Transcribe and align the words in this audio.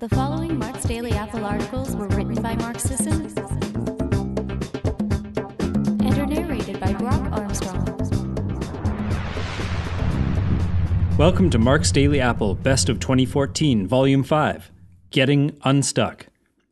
The 0.00 0.08
following 0.08 0.58
Mark's 0.58 0.84
Daily 0.84 1.12
Apple 1.12 1.44
articles 1.44 1.94
were 1.94 2.08
written 2.08 2.36
by 2.36 2.56
Mark 2.56 2.78
Sisson 2.78 3.26
and 6.00 6.18
are 6.18 6.24
narrated 6.24 6.80
by 6.80 6.94
Brock 6.94 7.20
Armstrong. 7.30 7.84
Welcome 11.18 11.50
to 11.50 11.58
Mark's 11.58 11.92
Daily 11.92 12.18
Apple 12.18 12.54
Best 12.54 12.88
of 12.88 12.98
2014, 12.98 13.86
Volume 13.86 14.22
5 14.22 14.70
Getting 15.10 15.54
Unstuck, 15.64 16.28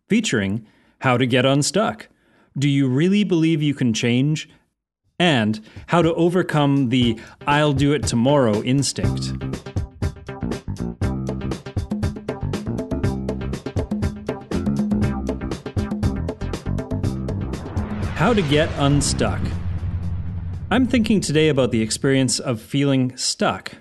featuring 0.07 0.67
How 1.01 1.19
to 1.19 1.27
Get 1.27 1.45
Unstuck. 1.45 2.09
Do 2.57 2.67
you 2.67 2.89
really 2.89 3.25
believe 3.25 3.61
you 3.61 3.75
can 3.75 3.93
change? 3.93 4.49
And 5.19 5.61
how 5.89 6.01
to 6.01 6.15
overcome 6.15 6.89
the 6.89 7.21
I'll 7.47 7.75
do 7.75 7.93
it 7.93 8.05
tomorrow 8.05 8.63
instinct. 8.63 9.48
How 18.29 18.35
to 18.35 18.43
get 18.43 18.69
unstuck. 18.77 19.41
I'm 20.71 20.87
thinking 20.87 21.23
today 21.23 21.49
about 21.49 21.71
the 21.71 21.81
experience 21.81 22.39
of 22.39 22.61
feeling 22.61 23.17
stuck. 23.17 23.77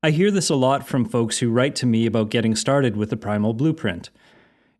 I 0.00 0.10
hear 0.10 0.30
this 0.30 0.48
a 0.48 0.54
lot 0.54 0.86
from 0.86 1.04
folks 1.04 1.38
who 1.38 1.50
write 1.50 1.74
to 1.74 1.86
me 1.86 2.06
about 2.06 2.30
getting 2.30 2.54
started 2.54 2.96
with 2.96 3.10
the 3.10 3.16
Primal 3.16 3.52
Blueprint. 3.52 4.10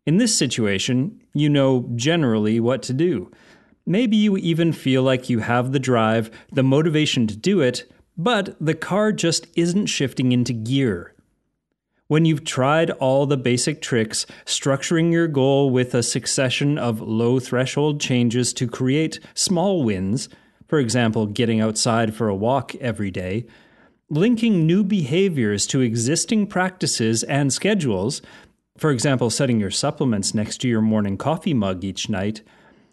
In 0.05 0.15
this 0.15 0.33
situation, 0.33 1.21
you 1.33 1.49
know 1.49 1.89
generally 1.93 2.61
what 2.61 2.81
to 2.83 2.93
do. 2.93 3.29
Maybe 3.85 4.15
you 4.15 4.37
even 4.37 4.71
feel 4.71 5.03
like 5.03 5.29
you 5.29 5.39
have 5.39 5.73
the 5.73 5.77
drive, 5.79 6.31
the 6.53 6.63
motivation 6.63 7.27
to 7.27 7.35
do 7.35 7.59
it, 7.59 7.91
but 8.15 8.55
the 8.61 8.75
car 8.75 9.11
just 9.11 9.45
isn't 9.57 9.87
shifting 9.87 10.31
into 10.31 10.53
gear. 10.53 11.13
When 12.11 12.25
you've 12.25 12.43
tried 12.43 12.89
all 12.89 13.25
the 13.25 13.37
basic 13.37 13.81
tricks, 13.81 14.25
structuring 14.45 15.13
your 15.13 15.29
goal 15.29 15.69
with 15.69 15.95
a 15.95 16.03
succession 16.03 16.77
of 16.77 16.99
low 16.99 17.39
threshold 17.39 18.01
changes 18.01 18.51
to 18.55 18.67
create 18.67 19.21
small 19.33 19.85
wins, 19.85 20.27
for 20.67 20.77
example, 20.77 21.25
getting 21.25 21.61
outside 21.61 22.13
for 22.13 22.27
a 22.27 22.35
walk 22.35 22.75
every 22.81 23.11
day, 23.11 23.45
linking 24.09 24.67
new 24.67 24.83
behaviors 24.83 25.65
to 25.67 25.79
existing 25.79 26.47
practices 26.47 27.23
and 27.23 27.53
schedules, 27.53 28.21
for 28.77 28.91
example, 28.91 29.29
setting 29.29 29.61
your 29.61 29.71
supplements 29.71 30.33
next 30.33 30.57
to 30.57 30.67
your 30.67 30.81
morning 30.81 31.15
coffee 31.15 31.53
mug 31.53 31.85
each 31.85 32.09
night, 32.09 32.41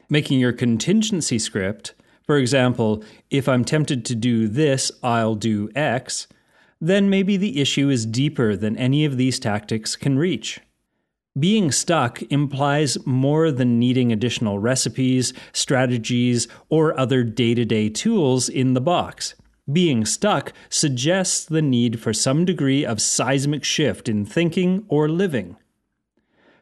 making 0.08 0.38
your 0.38 0.52
contingency 0.52 1.40
script, 1.40 1.92
for 2.22 2.36
example, 2.36 3.02
if 3.30 3.48
I'm 3.48 3.64
tempted 3.64 4.04
to 4.04 4.14
do 4.14 4.46
this, 4.46 4.92
I'll 5.02 5.34
do 5.34 5.70
X 5.74 6.28
then 6.80 7.10
maybe 7.10 7.36
the 7.36 7.60
issue 7.60 7.88
is 7.88 8.06
deeper 8.06 8.56
than 8.56 8.76
any 8.76 9.04
of 9.04 9.16
these 9.16 9.38
tactics 9.38 9.96
can 9.96 10.18
reach. 10.18 10.60
Being 11.38 11.70
stuck 11.70 12.22
implies 12.30 13.04
more 13.06 13.50
than 13.52 13.78
needing 13.78 14.12
additional 14.12 14.58
recipes, 14.58 15.32
strategies, 15.52 16.48
or 16.68 16.98
other 16.98 17.22
day 17.22 17.54
to 17.54 17.64
day 17.64 17.88
tools 17.88 18.48
in 18.48 18.74
the 18.74 18.80
box. 18.80 19.34
Being 19.70 20.04
stuck 20.04 20.52
suggests 20.70 21.44
the 21.44 21.62
need 21.62 22.00
for 22.00 22.12
some 22.12 22.44
degree 22.44 22.84
of 22.84 23.02
seismic 23.02 23.64
shift 23.64 24.08
in 24.08 24.24
thinking 24.24 24.84
or 24.88 25.08
living. 25.08 25.56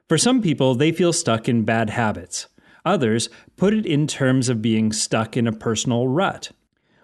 For 0.08 0.18
some 0.18 0.42
people, 0.42 0.74
they 0.74 0.92
feel 0.92 1.12
stuck 1.12 1.48
in 1.48 1.64
bad 1.64 1.90
habits. 1.90 2.48
Others 2.84 3.28
put 3.56 3.74
it 3.74 3.86
in 3.86 4.06
terms 4.06 4.48
of 4.48 4.62
being 4.62 4.92
stuck 4.92 5.36
in 5.36 5.46
a 5.46 5.52
personal 5.52 6.06
rut. 6.06 6.50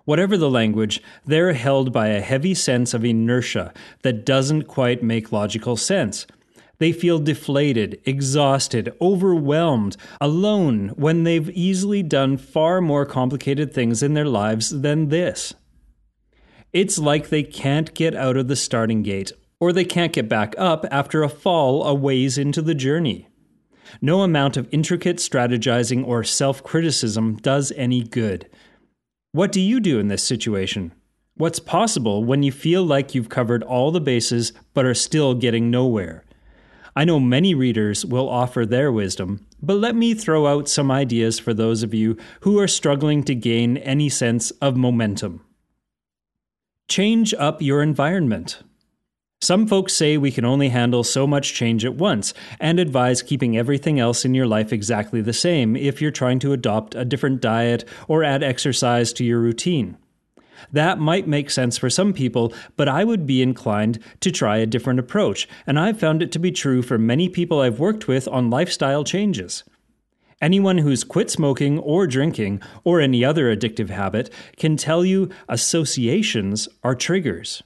Whatever 0.04 0.36
the 0.36 0.50
language, 0.50 1.00
they're 1.24 1.52
held 1.52 1.92
by 1.92 2.08
a 2.08 2.20
heavy 2.20 2.54
sense 2.54 2.92
of 2.92 3.04
inertia 3.04 3.72
that 4.02 4.26
doesn't 4.26 4.64
quite 4.64 5.02
make 5.02 5.32
logical 5.32 5.76
sense. 5.76 6.26
They 6.78 6.90
feel 6.90 7.20
deflated, 7.20 8.00
exhausted, 8.04 8.92
overwhelmed, 9.00 9.96
alone 10.20 10.88
when 10.96 11.22
they've 11.22 11.50
easily 11.50 12.02
done 12.02 12.36
far 12.36 12.80
more 12.80 13.06
complicated 13.06 13.72
things 13.72 14.02
in 14.02 14.14
their 14.14 14.26
lives 14.26 14.80
than 14.80 15.08
this. 15.08 15.54
It's 16.72 16.98
like 16.98 17.28
they 17.28 17.44
can't 17.44 17.94
get 17.94 18.16
out 18.16 18.36
of 18.36 18.48
the 18.48 18.56
starting 18.56 19.02
gate, 19.02 19.30
or 19.60 19.72
they 19.72 19.84
can't 19.84 20.12
get 20.12 20.28
back 20.28 20.56
up 20.58 20.84
after 20.90 21.22
a 21.22 21.28
fall 21.28 21.84
a 21.84 21.94
ways 21.94 22.36
into 22.36 22.62
the 22.62 22.74
journey. 22.74 23.28
No 24.00 24.22
amount 24.22 24.56
of 24.56 24.68
intricate 24.72 25.18
strategizing 25.18 26.04
or 26.04 26.24
self 26.24 26.64
criticism 26.64 27.36
does 27.36 27.72
any 27.76 28.02
good. 28.02 28.48
What 29.34 29.50
do 29.50 29.62
you 29.62 29.80
do 29.80 29.98
in 29.98 30.08
this 30.08 30.22
situation? 30.22 30.92
What's 31.38 31.58
possible 31.58 32.22
when 32.22 32.42
you 32.42 32.52
feel 32.52 32.84
like 32.84 33.14
you've 33.14 33.30
covered 33.30 33.62
all 33.62 33.90
the 33.90 33.98
bases 33.98 34.52
but 34.74 34.84
are 34.84 34.92
still 34.92 35.32
getting 35.32 35.70
nowhere? 35.70 36.26
I 36.94 37.06
know 37.06 37.18
many 37.18 37.54
readers 37.54 38.04
will 38.04 38.28
offer 38.28 38.66
their 38.66 38.92
wisdom, 38.92 39.46
but 39.62 39.78
let 39.78 39.96
me 39.96 40.12
throw 40.12 40.46
out 40.46 40.68
some 40.68 40.90
ideas 40.90 41.38
for 41.38 41.54
those 41.54 41.82
of 41.82 41.94
you 41.94 42.18
who 42.40 42.58
are 42.58 42.68
struggling 42.68 43.24
to 43.24 43.34
gain 43.34 43.78
any 43.78 44.10
sense 44.10 44.50
of 44.60 44.76
momentum. 44.76 45.42
Change 46.90 47.32
up 47.32 47.62
your 47.62 47.82
environment. 47.82 48.62
Some 49.42 49.66
folks 49.66 49.92
say 49.92 50.16
we 50.16 50.30
can 50.30 50.44
only 50.44 50.68
handle 50.68 51.02
so 51.02 51.26
much 51.26 51.52
change 51.52 51.84
at 51.84 51.96
once 51.96 52.32
and 52.60 52.78
advise 52.78 53.22
keeping 53.22 53.58
everything 53.58 53.98
else 53.98 54.24
in 54.24 54.34
your 54.34 54.46
life 54.46 54.72
exactly 54.72 55.20
the 55.20 55.32
same 55.32 55.74
if 55.74 56.00
you're 56.00 56.12
trying 56.12 56.38
to 56.38 56.52
adopt 56.52 56.94
a 56.94 57.04
different 57.04 57.40
diet 57.40 57.84
or 58.06 58.22
add 58.22 58.44
exercise 58.44 59.12
to 59.14 59.24
your 59.24 59.40
routine. 59.40 59.96
That 60.70 61.00
might 61.00 61.26
make 61.26 61.50
sense 61.50 61.76
for 61.76 61.90
some 61.90 62.12
people, 62.12 62.54
but 62.76 62.86
I 62.86 63.02
would 63.02 63.26
be 63.26 63.42
inclined 63.42 63.98
to 64.20 64.30
try 64.30 64.58
a 64.58 64.66
different 64.66 65.00
approach, 65.00 65.48
and 65.66 65.76
I've 65.76 65.98
found 65.98 66.22
it 66.22 66.30
to 66.32 66.38
be 66.38 66.52
true 66.52 66.80
for 66.80 66.96
many 66.96 67.28
people 67.28 67.58
I've 67.58 67.80
worked 67.80 68.06
with 68.06 68.28
on 68.28 68.48
lifestyle 68.48 69.02
changes. 69.02 69.64
Anyone 70.40 70.78
who's 70.78 71.02
quit 71.02 71.32
smoking 71.32 71.80
or 71.80 72.06
drinking 72.06 72.62
or 72.84 73.00
any 73.00 73.24
other 73.24 73.52
addictive 73.52 73.90
habit 73.90 74.32
can 74.56 74.76
tell 74.76 75.04
you 75.04 75.30
associations 75.48 76.68
are 76.84 76.94
triggers. 76.94 77.64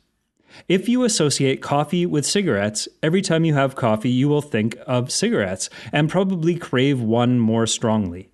If 0.68 0.88
you 0.88 1.04
associate 1.04 1.62
coffee 1.62 2.06
with 2.06 2.26
cigarettes, 2.26 2.88
every 3.02 3.22
time 3.22 3.44
you 3.44 3.54
have 3.54 3.76
coffee, 3.76 4.10
you 4.10 4.28
will 4.28 4.42
think 4.42 4.76
of 4.86 5.10
cigarettes 5.10 5.70
and 5.92 6.08
probably 6.08 6.56
crave 6.56 7.00
one 7.00 7.38
more 7.38 7.66
strongly. 7.66 8.28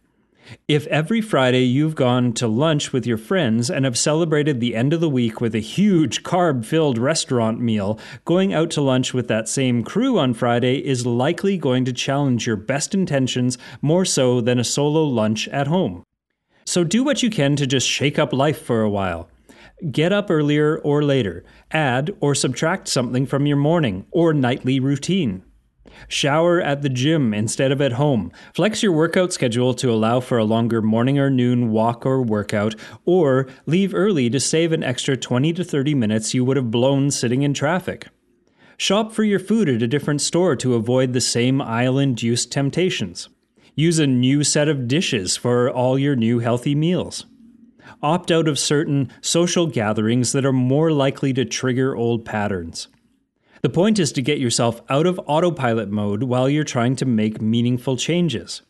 If 0.68 0.86
every 0.88 1.20
Friday 1.20 1.62
you've 1.62 1.94
gone 1.94 2.32
to 2.34 2.48
lunch 2.48 2.92
with 2.92 3.06
your 3.06 3.16
friends 3.16 3.70
and 3.70 3.84
have 3.84 3.96
celebrated 3.96 4.60
the 4.60 4.74
end 4.74 4.92
of 4.92 5.00
the 5.00 5.08
week 5.08 5.40
with 5.40 5.54
a 5.54 5.60
huge 5.60 6.22
carb 6.22 6.64
filled 6.64 6.98
restaurant 6.98 7.60
meal, 7.60 7.98
going 8.24 8.52
out 8.52 8.70
to 8.72 8.80
lunch 8.80 9.14
with 9.14 9.28
that 9.28 9.48
same 9.48 9.82
crew 9.84 10.18
on 10.18 10.34
Friday 10.34 10.84
is 10.84 11.06
likely 11.06 11.56
going 11.56 11.84
to 11.84 11.92
challenge 11.92 12.46
your 12.46 12.56
best 12.56 12.94
intentions 12.94 13.56
more 13.80 14.04
so 14.04 14.40
than 14.40 14.58
a 14.58 14.64
solo 14.64 15.04
lunch 15.04 15.48
at 15.48 15.68
home. 15.68 16.04
So 16.64 16.84
do 16.84 17.02
what 17.02 17.22
you 17.22 17.30
can 17.30 17.56
to 17.56 17.66
just 17.66 17.88
shake 17.88 18.18
up 18.18 18.32
life 18.32 18.60
for 18.60 18.82
a 18.82 18.90
while. 18.90 19.28
Get 19.90 20.12
up 20.12 20.30
earlier 20.30 20.78
or 20.78 21.02
later. 21.02 21.44
Add 21.72 22.14
or 22.20 22.36
subtract 22.36 22.86
something 22.86 23.26
from 23.26 23.46
your 23.46 23.56
morning 23.56 24.06
or 24.12 24.32
nightly 24.32 24.78
routine. 24.78 25.42
Shower 26.06 26.60
at 26.60 26.82
the 26.82 26.88
gym 26.88 27.34
instead 27.34 27.72
of 27.72 27.80
at 27.80 27.92
home. 27.92 28.30
Flex 28.54 28.82
your 28.82 28.92
workout 28.92 29.32
schedule 29.32 29.74
to 29.74 29.90
allow 29.90 30.20
for 30.20 30.38
a 30.38 30.44
longer 30.44 30.82
morning 30.82 31.18
or 31.18 31.30
noon 31.30 31.70
walk 31.70 32.06
or 32.06 32.22
workout, 32.22 32.76
or 33.04 33.48
leave 33.66 33.92
early 33.92 34.30
to 34.30 34.38
save 34.38 34.72
an 34.72 34.84
extra 34.84 35.16
20 35.16 35.52
to 35.54 35.64
30 35.64 35.94
minutes 35.94 36.32
you 36.32 36.44
would 36.44 36.56
have 36.56 36.70
blown 36.70 37.10
sitting 37.10 37.42
in 37.42 37.52
traffic. 37.52 38.06
Shop 38.76 39.12
for 39.12 39.24
your 39.24 39.40
food 39.40 39.68
at 39.68 39.82
a 39.82 39.88
different 39.88 40.20
store 40.20 40.54
to 40.56 40.74
avoid 40.74 41.12
the 41.12 41.20
same 41.20 41.60
aisle 41.60 41.98
induced 41.98 42.52
temptations. 42.52 43.28
Use 43.74 43.98
a 43.98 44.06
new 44.06 44.44
set 44.44 44.68
of 44.68 44.86
dishes 44.86 45.36
for 45.36 45.70
all 45.70 45.98
your 45.98 46.14
new 46.14 46.38
healthy 46.38 46.74
meals 46.74 47.26
opt 48.02 48.30
out 48.30 48.48
of 48.48 48.58
certain 48.58 49.10
social 49.20 49.66
gatherings 49.66 50.32
that 50.32 50.44
are 50.44 50.52
more 50.52 50.92
likely 50.92 51.32
to 51.32 51.44
trigger 51.44 51.96
old 51.96 52.24
patterns. 52.24 52.88
The 53.62 53.68
point 53.68 53.98
is 53.98 54.12
to 54.12 54.22
get 54.22 54.38
yourself 54.38 54.82
out 54.88 55.06
of 55.06 55.20
autopilot 55.26 55.90
mode 55.90 56.24
while 56.24 56.48
you're 56.48 56.64
trying 56.64 56.96
to 56.96 57.04
make 57.04 57.40
meaningful 57.40 57.96
changes. 57.96 58.62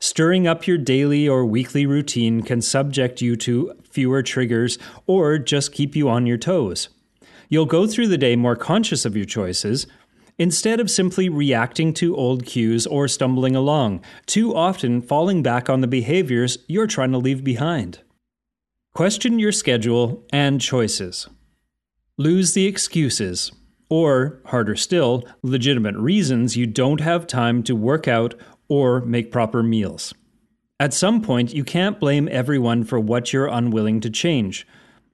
Stirring 0.00 0.46
up 0.46 0.66
your 0.66 0.78
daily 0.78 1.28
or 1.28 1.44
weekly 1.44 1.84
routine 1.84 2.42
can 2.42 2.62
subject 2.62 3.20
you 3.20 3.36
to 3.36 3.74
fewer 3.90 4.22
triggers 4.22 4.78
or 5.06 5.38
just 5.38 5.72
keep 5.72 5.96
you 5.96 6.08
on 6.08 6.26
your 6.26 6.38
toes. 6.38 6.88
You'll 7.48 7.66
go 7.66 7.86
through 7.86 8.08
the 8.08 8.18
day 8.18 8.36
more 8.36 8.56
conscious 8.56 9.04
of 9.04 9.16
your 9.16 9.24
choices, 9.24 9.86
instead 10.38 10.78
of 10.80 10.90
simply 10.90 11.28
reacting 11.28 11.92
to 11.92 12.16
old 12.16 12.46
cues 12.46 12.86
or 12.86 13.08
stumbling 13.08 13.56
along, 13.56 14.00
too 14.26 14.54
often 14.54 15.02
falling 15.02 15.42
back 15.42 15.68
on 15.68 15.80
the 15.80 15.86
behaviors 15.86 16.58
you're 16.68 16.86
trying 16.86 17.12
to 17.12 17.18
leave 17.18 17.42
behind. 17.42 18.00
Question 18.94 19.38
your 19.38 19.52
schedule 19.52 20.24
and 20.32 20.60
choices. 20.60 21.28
Lose 22.16 22.54
the 22.54 22.66
excuses, 22.66 23.52
or, 23.88 24.40
harder 24.46 24.74
still, 24.74 25.24
legitimate 25.42 25.94
reasons 25.96 26.56
you 26.56 26.66
don't 26.66 27.00
have 27.00 27.26
time 27.26 27.62
to 27.62 27.76
work 27.76 28.08
out 28.08 28.34
or 28.68 29.00
make 29.02 29.30
proper 29.30 29.62
meals. 29.62 30.12
At 30.80 30.94
some 30.94 31.22
point, 31.22 31.54
you 31.54 31.64
can't 31.64 32.00
blame 32.00 32.28
everyone 32.30 32.84
for 32.84 32.98
what 32.98 33.32
you're 33.32 33.46
unwilling 33.46 34.00
to 34.00 34.10
change. 34.10 34.66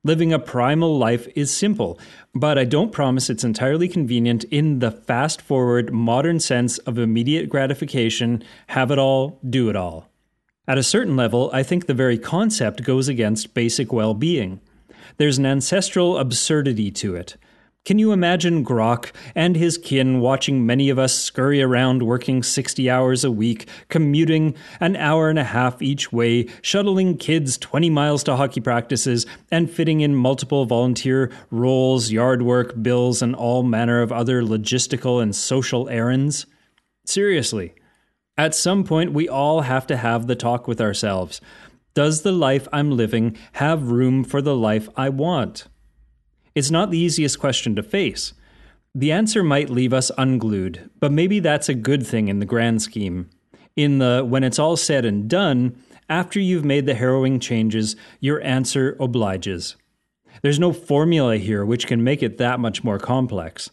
Living 0.03 0.33
a 0.33 0.39
primal 0.39 0.99
life 0.99 1.27
is 1.35 1.55
simple, 1.55 1.99
but 2.35 2.59
I 2.59 2.65
don't 2.65 2.93
promise 2.93 3.31
it's 3.31 3.45
entirely 3.45 3.89
convenient 3.89 4.45
in 4.45 4.81
the 4.81 4.91
fast 4.91 5.41
forward 5.41 5.93
modern 5.93 6.41
sense 6.41 6.79
of 6.79 6.99
immediate 6.99 7.49
gratification, 7.49 8.43
have 8.69 8.91
it 8.91 8.99
all, 8.99 9.41
do 9.49 9.71
it 9.71 9.77
all. 9.77 10.11
At 10.67 10.79
a 10.79 10.83
certain 10.83 11.15
level, 11.15 11.51
I 11.53 11.63
think 11.63 11.87
the 11.87 11.95
very 11.95 12.17
concept 12.17 12.85
goes 12.85 13.07
against 13.07 13.53
basic 13.53 13.93
well 13.93 14.15
being. 14.15 14.61
There's 15.19 15.37
an 15.37 15.45
ancestral 15.45 16.17
absurdity 16.17 16.91
to 16.93 17.15
it. 17.15 17.37
Can 17.85 17.99
you 17.99 18.13
imagine 18.13 18.65
Grok 18.65 19.13
and 19.35 19.57
his 19.57 19.77
kin 19.77 20.21
watching 20.21 20.65
many 20.65 20.89
of 20.89 20.99
us 20.99 21.15
scurry 21.15 21.61
around 21.61 22.03
working 22.03 22.43
60 22.43 22.89
hours 22.89 23.25
a 23.25 23.31
week, 23.31 23.69
commuting 23.91 24.55
an 24.81 24.97
hour 24.97 25.29
and 25.29 25.39
a 25.39 25.45
half 25.45 25.83
each 25.83 26.11
way, 26.11 26.49
shuttling 26.63 27.19
kids 27.19 27.59
20 27.59 27.91
miles 27.91 28.25
to 28.25 28.37
hockey 28.37 28.63
practices, 28.63 29.27
and 29.51 29.71
fitting 29.71 30.01
in 30.01 30.15
multiple 30.15 30.65
volunteer 30.65 31.31
roles, 31.51 32.11
yard 32.11 32.41
work, 32.41 32.83
bills, 32.83 33.21
and 33.21 33.37
all 33.37 33.63
manner 33.63 34.01
of 34.01 34.11
other 34.11 34.43
logistical 34.43 35.23
and 35.23 35.37
social 35.37 35.87
errands? 35.91 36.47
Seriously. 37.05 37.75
At 38.37 38.55
some 38.55 38.83
point, 38.83 39.13
we 39.13 39.29
all 39.29 39.61
have 39.61 39.87
to 39.87 39.97
have 39.97 40.27
the 40.27 40.35
talk 40.35 40.67
with 40.67 40.81
ourselves. 40.81 41.41
Does 41.95 42.23
the 42.23 42.33
life 42.33 42.67
I'm 42.73 42.91
living 42.91 43.37
have 43.53 43.91
room 43.91 44.25
for 44.25 44.43
the 44.43 44.57
life 44.57 44.89
I 44.97 45.09
want? 45.09 45.69
It's 46.55 46.71
not 46.71 46.91
the 46.91 46.99
easiest 46.99 47.39
question 47.39 47.77
to 47.77 47.83
face. 47.83 48.35
The 48.93 49.13
answer 49.13 49.43
might 49.45 49.71
leave 49.71 49.93
us 49.93 50.11
unglued, 50.19 50.91
but 50.99 51.13
maybe 51.13 51.39
that's 51.39 51.69
a 51.69 51.75
good 51.75 52.07
thing 52.07 52.29
in 52.29 52.41
the 52.41 52.47
grand 52.47 52.83
scheme. 52.83 53.31
In 53.77 53.99
the 53.99 54.25
when 54.27 54.45
it's 54.45 54.59
all 54.59 54.77
said 54.77 55.05
and 55.05 55.29
done, 55.29 55.81
after 56.09 56.39
you've 56.39 56.65
made 56.65 56.87
the 56.87 56.95
harrowing 56.95 57.41
changes, 57.41 57.97
your 58.21 58.41
answer 58.43 58.97
obliges. 59.01 59.77
There's 60.43 60.61
no 60.61 60.73
formula 60.73 61.39
here 61.39 61.65
which 61.65 61.87
can 61.87 62.05
make 62.05 62.23
it 62.23 62.39
that 62.39 62.61
much 62.61 62.85
more 62.85 62.99
complex. 62.99 63.71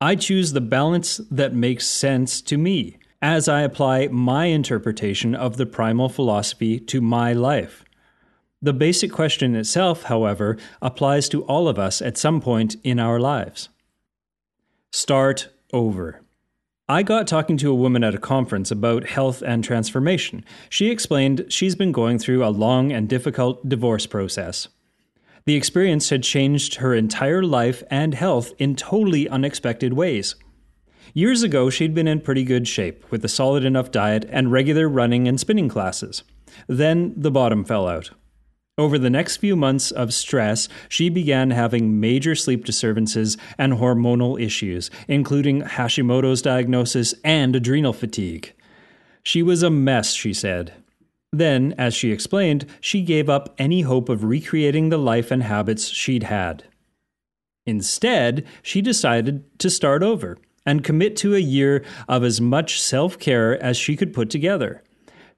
I 0.00 0.16
choose 0.16 0.52
the 0.52 0.60
balance 0.60 1.20
that 1.30 1.54
makes 1.54 1.86
sense 1.86 2.40
to 2.42 2.56
me 2.56 2.96
as 3.22 3.48
I 3.48 3.62
apply 3.62 4.08
my 4.08 4.46
interpretation 4.46 5.34
of 5.34 5.56
the 5.56 5.64
primal 5.64 6.08
philosophy 6.08 6.80
to 6.80 7.00
my 7.00 7.32
life. 7.32 7.84
The 8.60 8.72
basic 8.72 9.12
question 9.12 9.54
itself, 9.54 10.04
however, 10.04 10.58
applies 10.82 11.28
to 11.30 11.44
all 11.44 11.68
of 11.68 11.78
us 11.78 12.02
at 12.02 12.18
some 12.18 12.40
point 12.40 12.76
in 12.82 12.98
our 12.98 13.20
lives. 13.20 13.68
Start 14.90 15.48
over. 15.72 16.20
I 16.88 17.02
got 17.04 17.26
talking 17.26 17.56
to 17.58 17.70
a 17.70 17.76
woman 17.76 18.04
at 18.04 18.14
a 18.14 18.18
conference 18.18 18.70
about 18.70 19.06
health 19.06 19.40
and 19.40 19.64
transformation. 19.64 20.44
She 20.68 20.90
explained 20.90 21.46
she's 21.48 21.76
been 21.76 21.92
going 21.92 22.18
through 22.18 22.44
a 22.44 22.50
long 22.50 22.92
and 22.92 23.08
difficult 23.08 23.68
divorce 23.68 24.04
process. 24.04 24.68
The 25.44 25.54
experience 25.54 26.10
had 26.10 26.22
changed 26.22 26.76
her 26.76 26.94
entire 26.94 27.42
life 27.42 27.82
and 27.90 28.14
health 28.14 28.52
in 28.58 28.76
totally 28.76 29.28
unexpected 29.28 29.92
ways. 29.92 30.34
Years 31.14 31.42
ago, 31.42 31.68
she'd 31.68 31.94
been 31.94 32.08
in 32.08 32.20
pretty 32.20 32.42
good 32.42 32.66
shape 32.66 33.04
with 33.10 33.22
a 33.24 33.28
solid 33.28 33.64
enough 33.64 33.90
diet 33.90 34.24
and 34.30 34.50
regular 34.50 34.88
running 34.88 35.28
and 35.28 35.38
spinning 35.38 35.68
classes. 35.68 36.22
Then 36.66 37.12
the 37.16 37.30
bottom 37.30 37.64
fell 37.64 37.86
out. 37.86 38.10
Over 38.78 38.98
the 38.98 39.10
next 39.10 39.36
few 39.36 39.54
months 39.54 39.90
of 39.90 40.14
stress, 40.14 40.68
she 40.88 41.10
began 41.10 41.50
having 41.50 42.00
major 42.00 42.34
sleep 42.34 42.64
disturbances 42.64 43.36
and 43.58 43.74
hormonal 43.74 44.40
issues, 44.40 44.90
including 45.06 45.60
Hashimoto's 45.60 46.40
diagnosis 46.40 47.14
and 47.22 47.54
adrenal 47.54 47.92
fatigue. 47.92 48.54
She 49.22 49.42
was 49.42 49.62
a 49.62 49.68
mess, 49.68 50.14
she 50.14 50.32
said. 50.32 50.72
Then, 51.30 51.74
as 51.76 51.92
she 51.94 52.10
explained, 52.10 52.64
she 52.80 53.02
gave 53.02 53.28
up 53.28 53.54
any 53.58 53.82
hope 53.82 54.08
of 54.08 54.24
recreating 54.24 54.88
the 54.88 54.98
life 54.98 55.30
and 55.30 55.42
habits 55.42 55.88
she'd 55.88 56.24
had. 56.24 56.64
Instead, 57.66 58.46
she 58.62 58.80
decided 58.80 59.58
to 59.58 59.68
start 59.68 60.02
over 60.02 60.38
and 60.64 60.84
commit 60.84 61.16
to 61.16 61.34
a 61.34 61.40
year 61.40 61.84
of 62.08 62.24
as 62.24 62.40
much 62.40 62.80
self 62.80 63.18
care 63.18 63.62
as 63.62 63.76
she 63.76 63.96
could 63.96 64.12
put 64.12 64.30
together. 64.30 64.82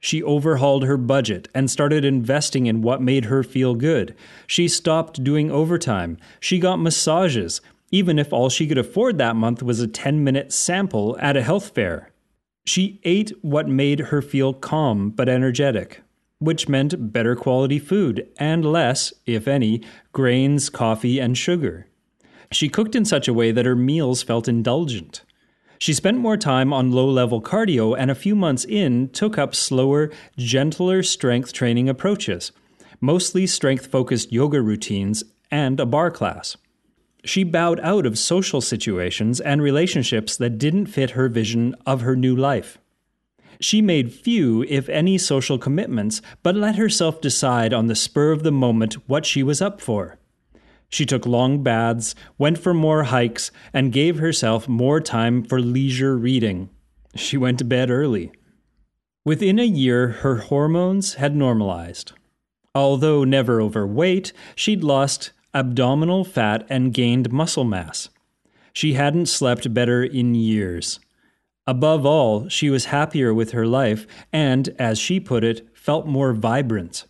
She 0.05 0.23
overhauled 0.23 0.85
her 0.85 0.99
budget 0.99 1.49
and 1.55 1.71
started 1.71 2.05
investing 2.05 2.67
in 2.67 2.83
what 2.83 3.01
made 3.01 3.25
her 3.25 3.43
feel 3.43 3.75
good. 3.75 4.15
She 4.47 4.69
stopped 4.69 5.25
doing 5.25 5.51
overtime. 5.51 6.19
She 6.41 6.59
got 6.59 6.77
massages, 6.77 7.63
even 7.91 8.19
if 8.19 8.31
all 8.31 8.51
she 8.51 8.67
could 8.67 8.77
afford 8.77 9.17
that 9.17 9.35
month 9.35 9.63
was 9.63 9.81
a 9.81 9.87
10 9.87 10.23
minute 10.23 10.53
sample 10.53 11.17
at 11.21 11.39
a 11.39 11.43
health 11.43 11.71
fair. 11.75 12.11
She 12.67 13.01
ate 13.05 13.33
what 13.41 13.67
made 13.67 14.01
her 14.01 14.21
feel 14.21 14.53
calm 14.53 15.09
but 15.09 15.29
energetic, 15.29 16.03
which 16.39 16.69
meant 16.69 17.13
better 17.13 17.35
quality 17.35 17.79
food 17.79 18.29
and 18.39 18.63
less, 18.63 19.15
if 19.25 19.49
any, 19.49 19.83
grains, 20.13 20.69
coffee, 20.69 21.19
and 21.19 21.39
sugar. 21.39 21.87
She 22.55 22.69
cooked 22.69 22.95
in 22.95 23.05
such 23.05 23.27
a 23.27 23.35
way 23.35 23.51
that 23.51 23.67
her 23.67 23.75
meals 23.75 24.23
felt 24.23 24.47
indulgent. 24.47 25.23
She 25.79 25.93
spent 25.93 26.19
more 26.19 26.37
time 26.37 26.73
on 26.73 26.93
low 26.93 27.09
level 27.09 27.43
cardio 27.43 27.99
and 27.99 28.11
a 28.11 28.15
few 28.15 28.37
months 28.37 28.65
in 28.65 29.09
took 29.09 29.37
up 29.37 29.57
slower, 29.57 30.11
gentler 30.39 31.03
strength 31.03 31.53
training 31.53 31.89
approaches, 31.89 32.53
mostly 33.01 33.47
strength 33.49 33.89
focused 33.89 34.33
yoga 34.33 34.63
routines 34.63 35.25
and 35.51 35.81
a 35.81 35.87
barre 35.87 36.13
class. 36.13 36.57
She 37.25 37.43
bowed 37.43 37.81
out 37.81 38.07
of 38.07 38.19
social 38.19 38.61
situations 38.61 39.41
and 39.41 39.61
relationships 39.61 40.37
that 40.37 40.59
didn't 40.59 40.87
fit 40.87 41.11
her 41.11 41.29
vision 41.29 41.75
of 41.85 42.03
her 42.03 42.15
new 42.15 42.37
life. 42.37 42.79
She 43.61 43.83
made 43.83 44.13
few, 44.13 44.63
if 44.69 44.89
any, 44.89 45.19
social 45.19 45.59
commitments, 45.59 46.23
but 46.43 46.55
let 46.55 46.77
herself 46.77 47.21
decide 47.21 47.73
on 47.73 47.89
the 47.89 47.95
spur 47.95 48.31
of 48.31 48.43
the 48.43 48.53
moment 48.53 48.95
what 49.09 49.27
she 49.27 49.43
was 49.43 49.61
up 49.61 49.81
for. 49.81 50.19
She 50.89 51.07
took 51.07 51.27
long 51.27 51.63
baths, 51.63 52.15
went 52.39 52.59
for 52.59 52.75
more 52.75 53.05
hikes, 53.05 53.51
and 53.73 53.93
gave 53.93 54.19
herself 54.19 54.69
more 54.69 55.01
time 55.01 55.43
for 55.43 55.61
leisure 55.61 56.17
reading. 56.17 56.71
She 57.17 57.37
went 57.37 57.59
to 57.59 57.65
bed 57.65 57.91
early. 57.91 58.33
Within 59.25 59.59
a 59.59 59.65
year, 59.65 60.09
her 60.09 60.37
hormones 60.37 61.15
had 61.15 61.35
normalized. 61.35 62.13
Although 62.75 63.25
never 63.25 63.61
overweight, 63.61 64.33
she'd 64.55 64.85
lost 64.85 65.33
abdominal 65.55 66.25
fat 66.25 66.67
and 66.69 66.93
gained 66.93 67.33
muscle 67.33 67.65
mass. 67.65 68.09
She 68.73 68.95
hadn't 68.95 69.27
slept 69.27 69.73
better 69.73 70.03
in 70.03 70.35
years. 70.35 70.99
Above 71.67 72.05
all, 72.05 72.49
she 72.49 72.69
was 72.69 72.87
happier 72.87 73.33
with 73.33 73.53
her 73.53 73.67
life 73.67 74.07
and, 74.33 74.75
as 74.79 74.99
she 74.99 75.21
put 75.21 75.45
it, 75.45 75.67
felt 75.73 76.07
more 76.07 76.35
vibrant. 76.35 77.05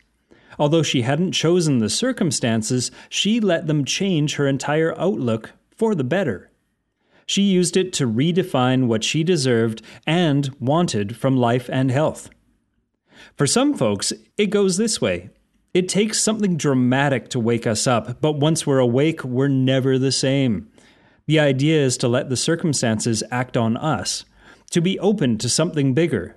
Although 0.58 0.82
she 0.82 1.02
hadn't 1.02 1.32
chosen 1.32 1.78
the 1.78 1.90
circumstances, 1.90 2.90
she 3.08 3.40
let 3.40 3.66
them 3.66 3.84
change 3.84 4.36
her 4.36 4.46
entire 4.46 4.98
outlook 4.98 5.52
for 5.76 5.94
the 5.94 6.04
better. 6.04 6.50
She 7.26 7.42
used 7.42 7.76
it 7.76 7.92
to 7.94 8.06
redefine 8.06 8.86
what 8.86 9.04
she 9.04 9.24
deserved 9.24 9.82
and 10.06 10.54
wanted 10.60 11.16
from 11.16 11.36
life 11.36 11.70
and 11.72 11.90
health. 11.90 12.30
For 13.36 13.46
some 13.46 13.74
folks, 13.74 14.12
it 14.36 14.46
goes 14.46 14.76
this 14.76 15.00
way 15.00 15.30
it 15.72 15.88
takes 15.88 16.20
something 16.20 16.56
dramatic 16.56 17.28
to 17.30 17.40
wake 17.40 17.66
us 17.66 17.88
up, 17.88 18.20
but 18.20 18.38
once 18.38 18.64
we're 18.64 18.78
awake, 18.78 19.24
we're 19.24 19.48
never 19.48 19.98
the 19.98 20.12
same. 20.12 20.70
The 21.26 21.40
idea 21.40 21.82
is 21.82 21.96
to 21.98 22.08
let 22.08 22.28
the 22.28 22.36
circumstances 22.36 23.24
act 23.32 23.56
on 23.56 23.76
us, 23.76 24.24
to 24.70 24.80
be 24.80 25.00
open 25.00 25.36
to 25.38 25.48
something 25.48 25.92
bigger, 25.92 26.36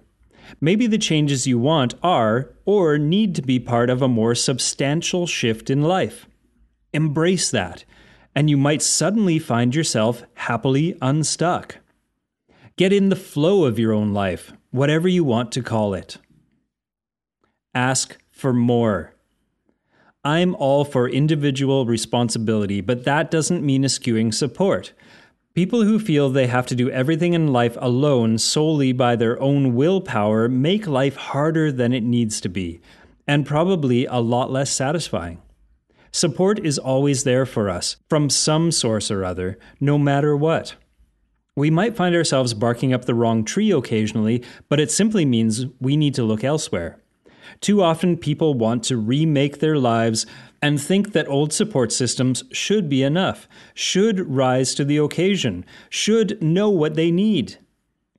Maybe 0.60 0.88
the 0.88 0.98
changes 0.98 1.48
you 1.48 1.60
want 1.60 1.96
are 2.02 2.54
or 2.66 2.98
need 2.98 3.36
to 3.36 3.42
be 3.42 3.60
part 3.60 3.90
of 3.90 4.02
a 4.02 4.08
more 4.08 4.36
substantial 4.36 5.28
shift 5.28 5.70
in 5.70 5.82
life. 5.82 6.28
Embrace 6.94 7.52
that, 7.52 7.86
and 8.36 8.50
you 8.50 8.58
might 8.58 8.82
suddenly 8.82 9.40
find 9.40 9.76
yourself 9.76 10.24
happily 10.36 10.98
unstuck. 11.02 11.78
Get 12.76 12.94
in 12.94 13.10
the 13.10 13.16
flow 13.16 13.66
of 13.66 13.80
your 13.80 13.94
own 13.94 14.14
life, 14.14 14.54
whatever 14.72 15.08
you 15.08 15.24
want 15.24 15.52
to 15.54 15.64
call 15.64 15.94
it. 15.94 16.18
Ask 17.74 18.18
for 18.32 18.54
more. 18.54 19.14
I'm 20.24 20.56
all 20.56 20.84
for 20.84 21.08
individual 21.08 21.86
responsibility, 21.86 22.82
but 22.82 23.06
that 23.06 23.32
doesn't 23.32 23.66
mean 23.66 23.86
eschewing 23.86 24.32
support. 24.32 24.94
People 25.58 25.82
who 25.82 25.98
feel 25.98 26.30
they 26.30 26.46
have 26.46 26.68
to 26.68 26.76
do 26.76 26.92
everything 26.92 27.34
in 27.34 27.48
life 27.52 27.76
alone 27.82 28.38
solely 28.38 28.92
by 28.92 29.16
their 29.16 29.42
own 29.42 29.74
willpower 29.74 30.48
make 30.48 30.86
life 30.86 31.16
harder 31.16 31.72
than 31.72 31.94
it 31.94 32.04
needs 32.04 32.40
to 32.42 32.48
be, 32.48 32.80
and 33.28 33.44
probably 33.44 34.06
a 34.06 34.18
lot 34.18 34.52
less 34.52 34.70
satisfying. 34.70 35.42
Support 36.12 36.64
is 36.64 36.78
always 36.78 37.24
there 37.24 37.48
for 37.48 37.72
us, 37.72 37.96
from 38.08 38.30
some 38.30 38.72
source 38.72 39.10
or 39.10 39.26
other, 39.26 39.58
no 39.80 39.98
matter 39.98 40.38
what. 40.38 40.76
We 41.56 41.72
might 41.72 41.96
find 41.96 42.14
ourselves 42.14 42.54
barking 42.54 42.94
up 42.94 43.06
the 43.06 43.16
wrong 43.16 43.44
tree 43.44 43.72
occasionally, 43.72 44.44
but 44.70 44.80
it 44.80 44.92
simply 44.92 45.26
means 45.26 45.66
we 45.82 45.98
need 45.98 46.14
to 46.14 46.24
look 46.24 46.44
elsewhere. 46.44 47.00
Too 47.62 47.82
often, 47.82 48.18
people 48.18 48.54
want 48.54 48.84
to 48.84 48.98
remake 48.98 49.58
their 49.58 49.80
lives 49.80 50.28
and 50.62 50.82
think 50.82 51.14
that 51.14 51.28
old 51.28 51.54
support 51.54 51.92
systems 51.92 52.44
should 52.52 52.90
be 52.90 53.04
enough, 53.04 53.48
should 53.74 54.28
rise 54.30 54.74
to 54.76 54.86
the 54.86 54.98
occasion, 54.98 55.66
should 55.90 56.42
know 56.42 56.70
what 56.70 56.96
they 56.96 57.12
need. 57.12 57.58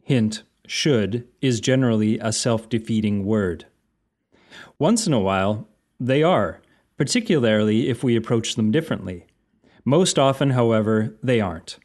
Hint 0.03 0.43
should 0.67 1.27
is 1.41 1.61
generally 1.61 2.19
a 2.19 2.33
self 2.33 2.69
defeating 2.69 3.25
word. 3.25 3.67
Once 4.79 5.07
in 5.07 5.13
a 5.13 5.21
while, 5.21 5.67
they 5.99 6.23
are, 6.23 6.61
particularly 6.97 7.89
if 7.89 8.05
we 8.05 8.15
approach 8.15 8.55
them 8.55 8.71
differently. 8.71 9.27
Most 9.85 10.19
often, 10.19 10.51
however, 10.51 11.17
they 11.23 11.41
aren't. 11.41 11.79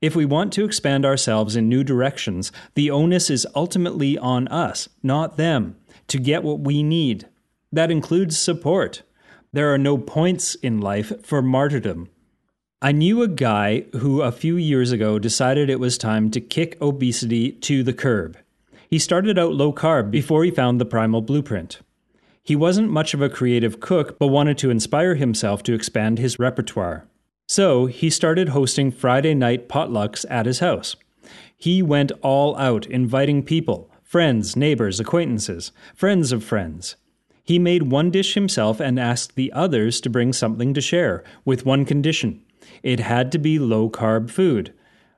If 0.00 0.14
we 0.14 0.24
want 0.24 0.52
to 0.52 0.64
expand 0.64 1.04
ourselves 1.04 1.56
in 1.56 1.68
new 1.68 1.82
directions, 1.82 2.52
the 2.74 2.90
onus 2.90 3.30
is 3.30 3.46
ultimately 3.54 4.16
on 4.16 4.46
us, 4.48 4.88
not 5.02 5.36
them, 5.36 5.76
to 6.08 6.18
get 6.18 6.44
what 6.44 6.60
we 6.60 6.82
need. 6.82 7.26
That 7.72 7.90
includes 7.90 8.38
support. 8.38 9.02
There 9.52 9.72
are 9.72 9.78
no 9.78 9.96
points 9.96 10.56
in 10.56 10.80
life 10.80 11.24
for 11.24 11.40
martyrdom. 11.40 12.08
I 12.82 12.92
knew 12.92 13.22
a 13.22 13.28
guy 13.28 13.86
who 13.96 14.20
a 14.20 14.30
few 14.30 14.56
years 14.56 14.92
ago 14.92 15.18
decided 15.18 15.70
it 15.70 15.80
was 15.80 15.96
time 15.96 16.30
to 16.32 16.40
kick 16.40 16.76
obesity 16.82 17.52
to 17.52 17.82
the 17.82 17.94
curb. 17.94 18.36
He 18.90 18.98
started 18.98 19.38
out 19.38 19.54
low 19.54 19.72
carb 19.72 20.10
before 20.10 20.44
he 20.44 20.50
found 20.50 20.80
the 20.80 20.84
primal 20.84 21.22
blueprint. 21.22 21.80
He 22.42 22.56
wasn't 22.56 22.90
much 22.90 23.14
of 23.14 23.22
a 23.22 23.28
creative 23.28 23.80
cook, 23.80 24.18
but 24.18 24.28
wanted 24.28 24.58
to 24.58 24.70
inspire 24.70 25.14
himself 25.14 25.62
to 25.64 25.74
expand 25.74 26.18
his 26.18 26.38
repertoire. 26.38 27.06
So 27.46 27.86
he 27.86 28.10
started 28.10 28.50
hosting 28.50 28.90
Friday 28.90 29.34
night 29.34 29.68
potlucks 29.68 30.24
at 30.30 30.46
his 30.46 30.60
house. 30.60 30.94
He 31.56 31.82
went 31.82 32.12
all 32.22 32.56
out, 32.58 32.86
inviting 32.86 33.42
people 33.42 33.90
friends, 34.02 34.56
neighbors, 34.56 35.00
acquaintances, 35.00 35.72
friends 35.94 36.32
of 36.32 36.42
friends. 36.44 36.96
He 37.48 37.58
made 37.58 37.84
one 37.84 38.10
dish 38.10 38.34
himself 38.34 38.78
and 38.78 39.00
asked 39.00 39.34
the 39.34 39.50
others 39.54 40.02
to 40.02 40.10
bring 40.10 40.34
something 40.34 40.74
to 40.74 40.82
share, 40.82 41.24
with 41.46 41.64
one 41.64 41.86
condition 41.86 42.42
it 42.82 43.00
had 43.00 43.32
to 43.32 43.38
be 43.38 43.58
low 43.58 43.88
carb 43.88 44.28
food. 44.28 44.74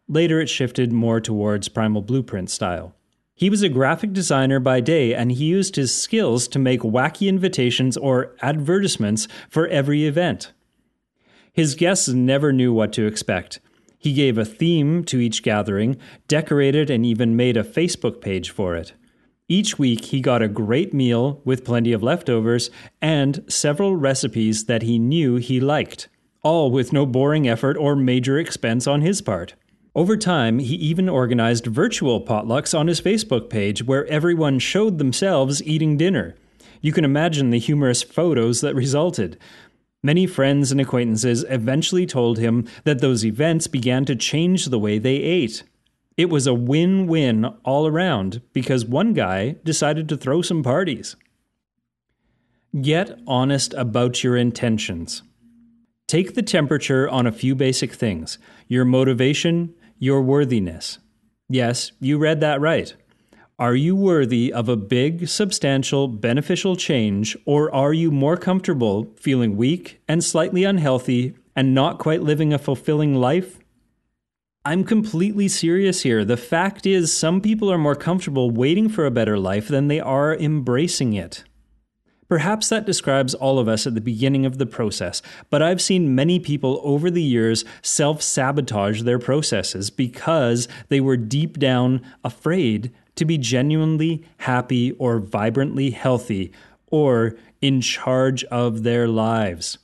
Later, 0.06 0.40
it 0.40 0.48
shifted 0.48 0.92
more 0.92 1.20
towards 1.20 1.68
Primal 1.68 2.02
Blueprint 2.02 2.48
style. 2.48 2.94
He 3.34 3.50
was 3.50 3.62
a 3.62 3.68
graphic 3.68 4.12
designer 4.12 4.60
by 4.60 4.78
day, 4.78 5.12
and 5.12 5.32
he 5.32 5.46
used 5.46 5.74
his 5.74 5.92
skills 5.92 6.46
to 6.46 6.60
make 6.60 6.82
wacky 6.82 7.26
invitations 7.26 7.96
or 7.96 8.36
advertisements 8.42 9.26
for 9.48 9.66
every 9.66 10.06
event. 10.06 10.52
His 11.52 11.74
guests 11.74 12.06
never 12.06 12.52
knew 12.52 12.72
what 12.72 12.92
to 12.92 13.08
expect. 13.08 13.58
He 13.98 14.12
gave 14.12 14.38
a 14.38 14.44
theme 14.44 15.02
to 15.06 15.18
each 15.18 15.42
gathering, 15.42 15.96
decorated, 16.28 16.90
and 16.90 17.04
even 17.04 17.34
made 17.34 17.56
a 17.56 17.64
Facebook 17.64 18.20
page 18.20 18.50
for 18.50 18.76
it. 18.76 18.92
Each 19.50 19.80
week, 19.80 20.04
he 20.04 20.20
got 20.20 20.42
a 20.42 20.48
great 20.48 20.94
meal 20.94 21.40
with 21.44 21.64
plenty 21.64 21.92
of 21.92 22.04
leftovers 22.04 22.70
and 23.02 23.42
several 23.48 23.96
recipes 23.96 24.66
that 24.66 24.82
he 24.82 24.96
knew 24.96 25.36
he 25.38 25.58
liked, 25.58 26.08
all 26.44 26.70
with 26.70 26.92
no 26.92 27.04
boring 27.04 27.48
effort 27.48 27.76
or 27.76 27.96
major 27.96 28.38
expense 28.38 28.86
on 28.86 29.00
his 29.00 29.20
part. 29.20 29.54
Over 29.92 30.16
time, 30.16 30.60
he 30.60 30.76
even 30.76 31.08
organized 31.08 31.66
virtual 31.66 32.24
potlucks 32.24 32.78
on 32.78 32.86
his 32.86 33.00
Facebook 33.00 33.50
page 33.50 33.82
where 33.82 34.06
everyone 34.06 34.60
showed 34.60 34.98
themselves 34.98 35.60
eating 35.64 35.96
dinner. 35.96 36.36
You 36.80 36.92
can 36.92 37.04
imagine 37.04 37.50
the 37.50 37.58
humorous 37.58 38.04
photos 38.04 38.60
that 38.60 38.76
resulted. 38.76 39.36
Many 40.00 40.28
friends 40.28 40.70
and 40.70 40.80
acquaintances 40.80 41.44
eventually 41.48 42.06
told 42.06 42.38
him 42.38 42.68
that 42.84 43.00
those 43.00 43.24
events 43.24 43.66
began 43.66 44.04
to 44.04 44.14
change 44.14 44.66
the 44.66 44.78
way 44.78 44.98
they 44.98 45.16
ate. 45.16 45.64
It 46.20 46.28
was 46.28 46.46
a 46.46 46.52
win 46.52 47.06
win 47.06 47.46
all 47.64 47.86
around 47.86 48.42
because 48.52 48.84
one 48.84 49.14
guy 49.14 49.56
decided 49.64 50.06
to 50.10 50.18
throw 50.18 50.42
some 50.42 50.62
parties. 50.62 51.16
Get 52.78 53.18
honest 53.26 53.72
about 53.72 54.22
your 54.22 54.36
intentions. 54.36 55.22
Take 56.06 56.34
the 56.34 56.42
temperature 56.42 57.08
on 57.08 57.26
a 57.26 57.32
few 57.32 57.54
basic 57.54 57.94
things 57.94 58.36
your 58.68 58.84
motivation, 58.84 59.72
your 59.98 60.20
worthiness. 60.20 60.98
Yes, 61.48 61.92
you 62.00 62.18
read 62.18 62.40
that 62.40 62.60
right. 62.60 62.94
Are 63.58 63.74
you 63.74 63.96
worthy 63.96 64.52
of 64.52 64.68
a 64.68 64.76
big, 64.76 65.26
substantial, 65.26 66.06
beneficial 66.06 66.76
change, 66.76 67.34
or 67.46 67.74
are 67.74 67.94
you 67.94 68.10
more 68.10 68.36
comfortable 68.36 69.10
feeling 69.16 69.56
weak 69.56 70.02
and 70.06 70.22
slightly 70.22 70.64
unhealthy 70.64 71.34
and 71.56 71.74
not 71.74 71.98
quite 71.98 72.22
living 72.22 72.52
a 72.52 72.58
fulfilling 72.58 73.14
life? 73.14 73.59
I'm 74.62 74.84
completely 74.84 75.48
serious 75.48 76.02
here. 76.02 76.22
The 76.22 76.36
fact 76.36 76.84
is, 76.84 77.16
some 77.16 77.40
people 77.40 77.72
are 77.72 77.78
more 77.78 77.94
comfortable 77.94 78.50
waiting 78.50 78.90
for 78.90 79.06
a 79.06 79.10
better 79.10 79.38
life 79.38 79.68
than 79.68 79.88
they 79.88 80.00
are 80.00 80.34
embracing 80.36 81.14
it. 81.14 81.44
Perhaps 82.28 82.68
that 82.68 82.84
describes 82.84 83.32
all 83.32 83.58
of 83.58 83.68
us 83.68 83.86
at 83.86 83.94
the 83.94 84.02
beginning 84.02 84.44
of 84.44 84.58
the 84.58 84.66
process, 84.66 85.22
but 85.48 85.62
I've 85.62 85.80
seen 85.80 86.14
many 86.14 86.38
people 86.38 86.78
over 86.84 87.10
the 87.10 87.22
years 87.22 87.64
self 87.80 88.20
sabotage 88.20 89.02
their 89.02 89.18
processes 89.18 89.88
because 89.88 90.68
they 90.90 91.00
were 91.00 91.16
deep 91.16 91.58
down 91.58 92.02
afraid 92.22 92.92
to 93.16 93.24
be 93.24 93.38
genuinely 93.38 94.26
happy 94.36 94.92
or 94.92 95.20
vibrantly 95.20 95.90
healthy 95.90 96.52
or 96.90 97.34
in 97.62 97.80
charge 97.80 98.44
of 98.44 98.82
their 98.82 99.08
lives. 99.08 99.78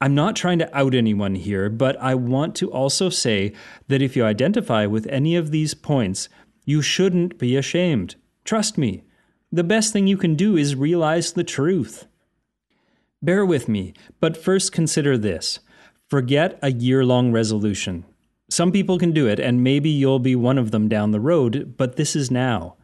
I'm 0.00 0.14
not 0.14 0.36
trying 0.36 0.58
to 0.58 0.76
out 0.76 0.94
anyone 0.94 1.34
here, 1.36 1.70
but 1.70 1.96
I 2.00 2.14
want 2.14 2.54
to 2.56 2.70
also 2.70 3.08
say 3.08 3.52
that 3.88 4.02
if 4.02 4.14
you 4.14 4.24
identify 4.24 4.84
with 4.86 5.06
any 5.06 5.36
of 5.36 5.50
these 5.50 5.72
points, 5.74 6.28
you 6.64 6.82
shouldn't 6.82 7.38
be 7.38 7.56
ashamed. 7.56 8.16
Trust 8.44 8.76
me, 8.76 9.04
the 9.50 9.64
best 9.64 9.92
thing 9.92 10.06
you 10.06 10.18
can 10.18 10.34
do 10.34 10.56
is 10.56 10.74
realize 10.74 11.32
the 11.32 11.44
truth. 11.44 12.06
Bear 13.22 13.46
with 13.46 13.68
me, 13.68 13.94
but 14.20 14.36
first 14.36 14.72
consider 14.72 15.16
this 15.16 15.60
forget 16.08 16.58
a 16.62 16.70
year 16.70 17.04
long 17.04 17.32
resolution. 17.32 18.04
Some 18.48 18.70
people 18.70 18.98
can 18.98 19.12
do 19.12 19.26
it, 19.26 19.40
and 19.40 19.64
maybe 19.64 19.90
you'll 19.90 20.20
be 20.20 20.36
one 20.36 20.58
of 20.58 20.70
them 20.70 20.88
down 20.88 21.10
the 21.10 21.20
road, 21.20 21.74
but 21.76 21.96
this 21.96 22.14
is 22.14 22.30
now. 22.30 22.76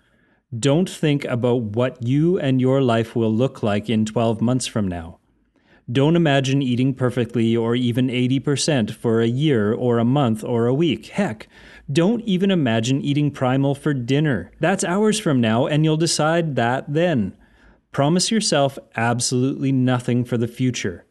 Don't 0.58 0.90
think 0.90 1.24
about 1.26 1.62
what 1.62 2.02
you 2.02 2.38
and 2.38 2.60
your 2.60 2.80
life 2.80 3.14
will 3.14 3.32
look 3.32 3.62
like 3.62 3.88
in 3.88 4.04
12 4.04 4.40
months 4.40 4.66
from 4.66 4.88
now. 4.88 5.18
Don't 5.90 6.16
imagine 6.16 6.62
eating 6.62 6.94
perfectly 6.94 7.56
or 7.56 7.74
even 7.74 8.08
80% 8.08 8.92
for 8.92 9.20
a 9.20 9.26
year 9.26 9.72
or 9.72 9.98
a 9.98 10.04
month 10.04 10.44
or 10.44 10.66
a 10.66 10.74
week. 10.74 11.06
Heck, 11.06 11.48
don't 11.90 12.22
even 12.22 12.50
imagine 12.50 13.02
eating 13.02 13.30
primal 13.30 13.74
for 13.74 13.92
dinner. 13.92 14.52
That's 14.60 14.84
hours 14.84 15.18
from 15.18 15.40
now, 15.40 15.66
and 15.66 15.84
you'll 15.84 15.96
decide 15.96 16.54
that 16.56 16.92
then. 16.92 17.36
Promise 17.90 18.30
yourself 18.30 18.78
absolutely 18.96 19.72
nothing 19.72 20.24
for 20.24 20.38
the 20.38 20.48
future. 20.48 21.04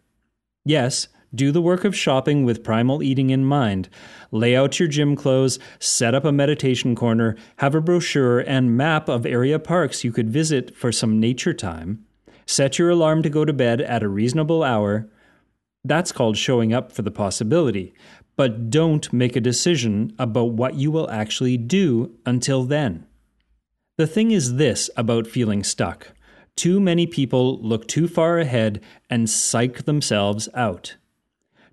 Yes, 0.63 1.09
do 1.33 1.51
the 1.51 1.61
work 1.61 1.85
of 1.85 1.95
shopping 1.95 2.43
with 2.43 2.63
primal 2.63 3.03
eating 3.03 3.29
in 3.29 3.45
mind. 3.45 3.89
Lay 4.31 4.55
out 4.55 4.79
your 4.79 4.87
gym 4.87 5.15
clothes, 5.15 5.59
set 5.79 6.15
up 6.15 6.25
a 6.25 6.31
meditation 6.31 6.95
corner, 6.95 7.35
have 7.57 7.75
a 7.75 7.81
brochure 7.81 8.39
and 8.39 8.75
map 8.75 9.09
of 9.09 9.25
area 9.25 9.59
parks 9.59 10.03
you 10.03 10.11
could 10.11 10.29
visit 10.29 10.75
for 10.75 10.91
some 10.91 11.19
nature 11.19 11.53
time. 11.53 12.05
Set 12.51 12.77
your 12.77 12.89
alarm 12.89 13.23
to 13.23 13.29
go 13.29 13.45
to 13.45 13.53
bed 13.53 13.79
at 13.79 14.03
a 14.03 14.09
reasonable 14.09 14.61
hour. 14.61 15.09
That's 15.85 16.11
called 16.11 16.35
showing 16.35 16.73
up 16.73 16.91
for 16.91 17.01
the 17.01 17.09
possibility. 17.09 17.93
But 18.35 18.69
don't 18.69 19.13
make 19.13 19.37
a 19.37 19.39
decision 19.39 20.13
about 20.19 20.51
what 20.51 20.75
you 20.75 20.91
will 20.91 21.09
actually 21.09 21.55
do 21.55 22.11
until 22.25 22.65
then. 22.65 23.07
The 23.95 24.05
thing 24.05 24.31
is 24.31 24.55
this 24.55 24.89
about 24.97 25.27
feeling 25.27 25.63
stuck 25.63 26.09
too 26.57 26.81
many 26.81 27.07
people 27.07 27.57
look 27.61 27.87
too 27.87 28.09
far 28.09 28.37
ahead 28.37 28.81
and 29.09 29.29
psych 29.29 29.85
themselves 29.85 30.49
out. 30.53 30.97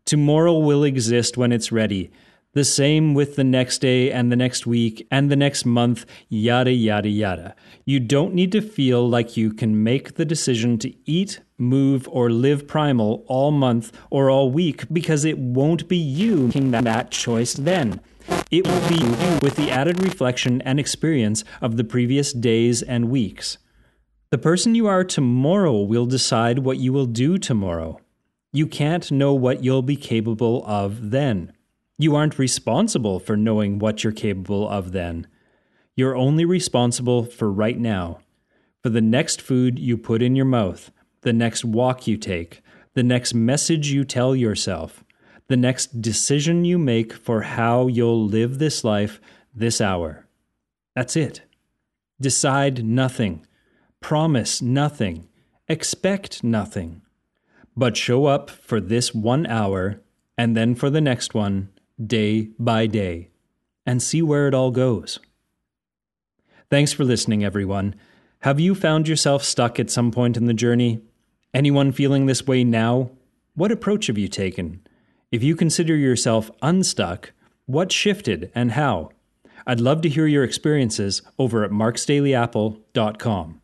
Tomorrow 0.04 0.56
will 0.60 0.84
exist 0.84 1.36
when 1.36 1.50
it's 1.50 1.72
ready. 1.72 2.12
The 2.52 2.64
same 2.64 3.12
with 3.12 3.34
the 3.34 3.42
next 3.42 3.80
day 3.80 4.12
and 4.12 4.30
the 4.30 4.36
next 4.36 4.64
week 4.64 5.08
and 5.10 5.28
the 5.28 5.36
next 5.36 5.66
month, 5.66 6.06
yada, 6.28 6.70
yada, 6.70 7.08
yada. 7.08 7.56
You 7.88 8.00
don't 8.00 8.34
need 8.34 8.52
to 8.52 8.60
feel 8.60 9.08
like 9.08 9.38
you 9.38 9.50
can 9.50 9.82
make 9.82 10.16
the 10.16 10.26
decision 10.26 10.76
to 10.80 10.92
eat, 11.06 11.40
move, 11.56 12.06
or 12.12 12.28
live 12.28 12.68
primal 12.68 13.24
all 13.28 13.50
month 13.50 13.98
or 14.10 14.28
all 14.28 14.50
week 14.50 14.84
because 14.92 15.24
it 15.24 15.38
won't 15.38 15.88
be 15.88 15.96
you 15.96 16.48
making 16.48 16.72
that 16.72 17.10
choice 17.10 17.54
then. 17.54 18.02
It 18.50 18.66
will 18.66 18.88
be 18.90 18.96
you 18.96 19.38
with 19.40 19.56
the 19.56 19.70
added 19.70 20.02
reflection 20.02 20.60
and 20.66 20.78
experience 20.78 21.44
of 21.62 21.78
the 21.78 21.82
previous 21.82 22.34
days 22.34 22.82
and 22.82 23.08
weeks. 23.08 23.56
The 24.28 24.36
person 24.36 24.74
you 24.74 24.86
are 24.86 25.02
tomorrow 25.02 25.80
will 25.80 26.04
decide 26.04 26.58
what 26.58 26.76
you 26.76 26.92
will 26.92 27.06
do 27.06 27.38
tomorrow. 27.38 27.98
You 28.52 28.66
can't 28.66 29.10
know 29.10 29.32
what 29.32 29.64
you'll 29.64 29.80
be 29.80 29.96
capable 29.96 30.62
of 30.66 31.10
then. 31.10 31.54
You 31.96 32.14
aren't 32.14 32.38
responsible 32.38 33.18
for 33.18 33.34
knowing 33.34 33.78
what 33.78 34.04
you're 34.04 34.12
capable 34.12 34.68
of 34.68 34.92
then. 34.92 35.26
You're 35.98 36.14
only 36.14 36.44
responsible 36.44 37.24
for 37.24 37.50
right 37.50 37.76
now, 37.76 38.20
for 38.84 38.88
the 38.88 39.00
next 39.00 39.42
food 39.42 39.80
you 39.80 39.98
put 39.98 40.22
in 40.22 40.36
your 40.36 40.44
mouth, 40.44 40.92
the 41.22 41.32
next 41.32 41.64
walk 41.64 42.06
you 42.06 42.16
take, 42.16 42.62
the 42.94 43.02
next 43.02 43.34
message 43.34 43.90
you 43.90 44.04
tell 44.04 44.36
yourself, 44.36 45.02
the 45.48 45.56
next 45.56 46.00
decision 46.00 46.64
you 46.64 46.78
make 46.78 47.12
for 47.12 47.42
how 47.42 47.88
you'll 47.88 48.24
live 48.24 48.60
this 48.60 48.84
life 48.84 49.20
this 49.52 49.80
hour. 49.80 50.28
That's 50.94 51.16
it. 51.16 51.42
Decide 52.20 52.84
nothing, 52.84 53.44
promise 54.00 54.62
nothing, 54.62 55.26
expect 55.66 56.44
nothing 56.44 57.02
but 57.76 57.96
show 57.96 58.26
up 58.26 58.50
for 58.50 58.80
this 58.80 59.12
one 59.12 59.48
hour 59.48 60.00
and 60.36 60.56
then 60.56 60.76
for 60.76 60.90
the 60.90 61.00
next 61.00 61.34
one, 61.34 61.70
day 62.00 62.50
by 62.56 62.86
day, 62.86 63.30
and 63.84 64.00
see 64.00 64.22
where 64.22 64.46
it 64.46 64.54
all 64.54 64.70
goes. 64.70 65.18
Thanks 66.70 66.92
for 66.92 67.04
listening, 67.04 67.42
everyone. 67.42 67.94
Have 68.40 68.60
you 68.60 68.74
found 68.74 69.08
yourself 69.08 69.42
stuck 69.42 69.80
at 69.80 69.88
some 69.88 70.10
point 70.10 70.36
in 70.36 70.44
the 70.44 70.52
journey? 70.52 71.00
Anyone 71.54 71.92
feeling 71.92 72.26
this 72.26 72.46
way 72.46 72.62
now? 72.62 73.10
What 73.54 73.72
approach 73.72 74.08
have 74.08 74.18
you 74.18 74.28
taken? 74.28 74.82
If 75.32 75.42
you 75.42 75.56
consider 75.56 75.96
yourself 75.96 76.50
unstuck, 76.60 77.32
what 77.64 77.90
shifted 77.90 78.52
and 78.54 78.72
how? 78.72 79.12
I'd 79.66 79.80
love 79.80 80.02
to 80.02 80.10
hear 80.10 80.26
your 80.26 80.44
experiences 80.44 81.22
over 81.38 81.64
at 81.64 81.70
marksdailyapple.com. 81.70 83.60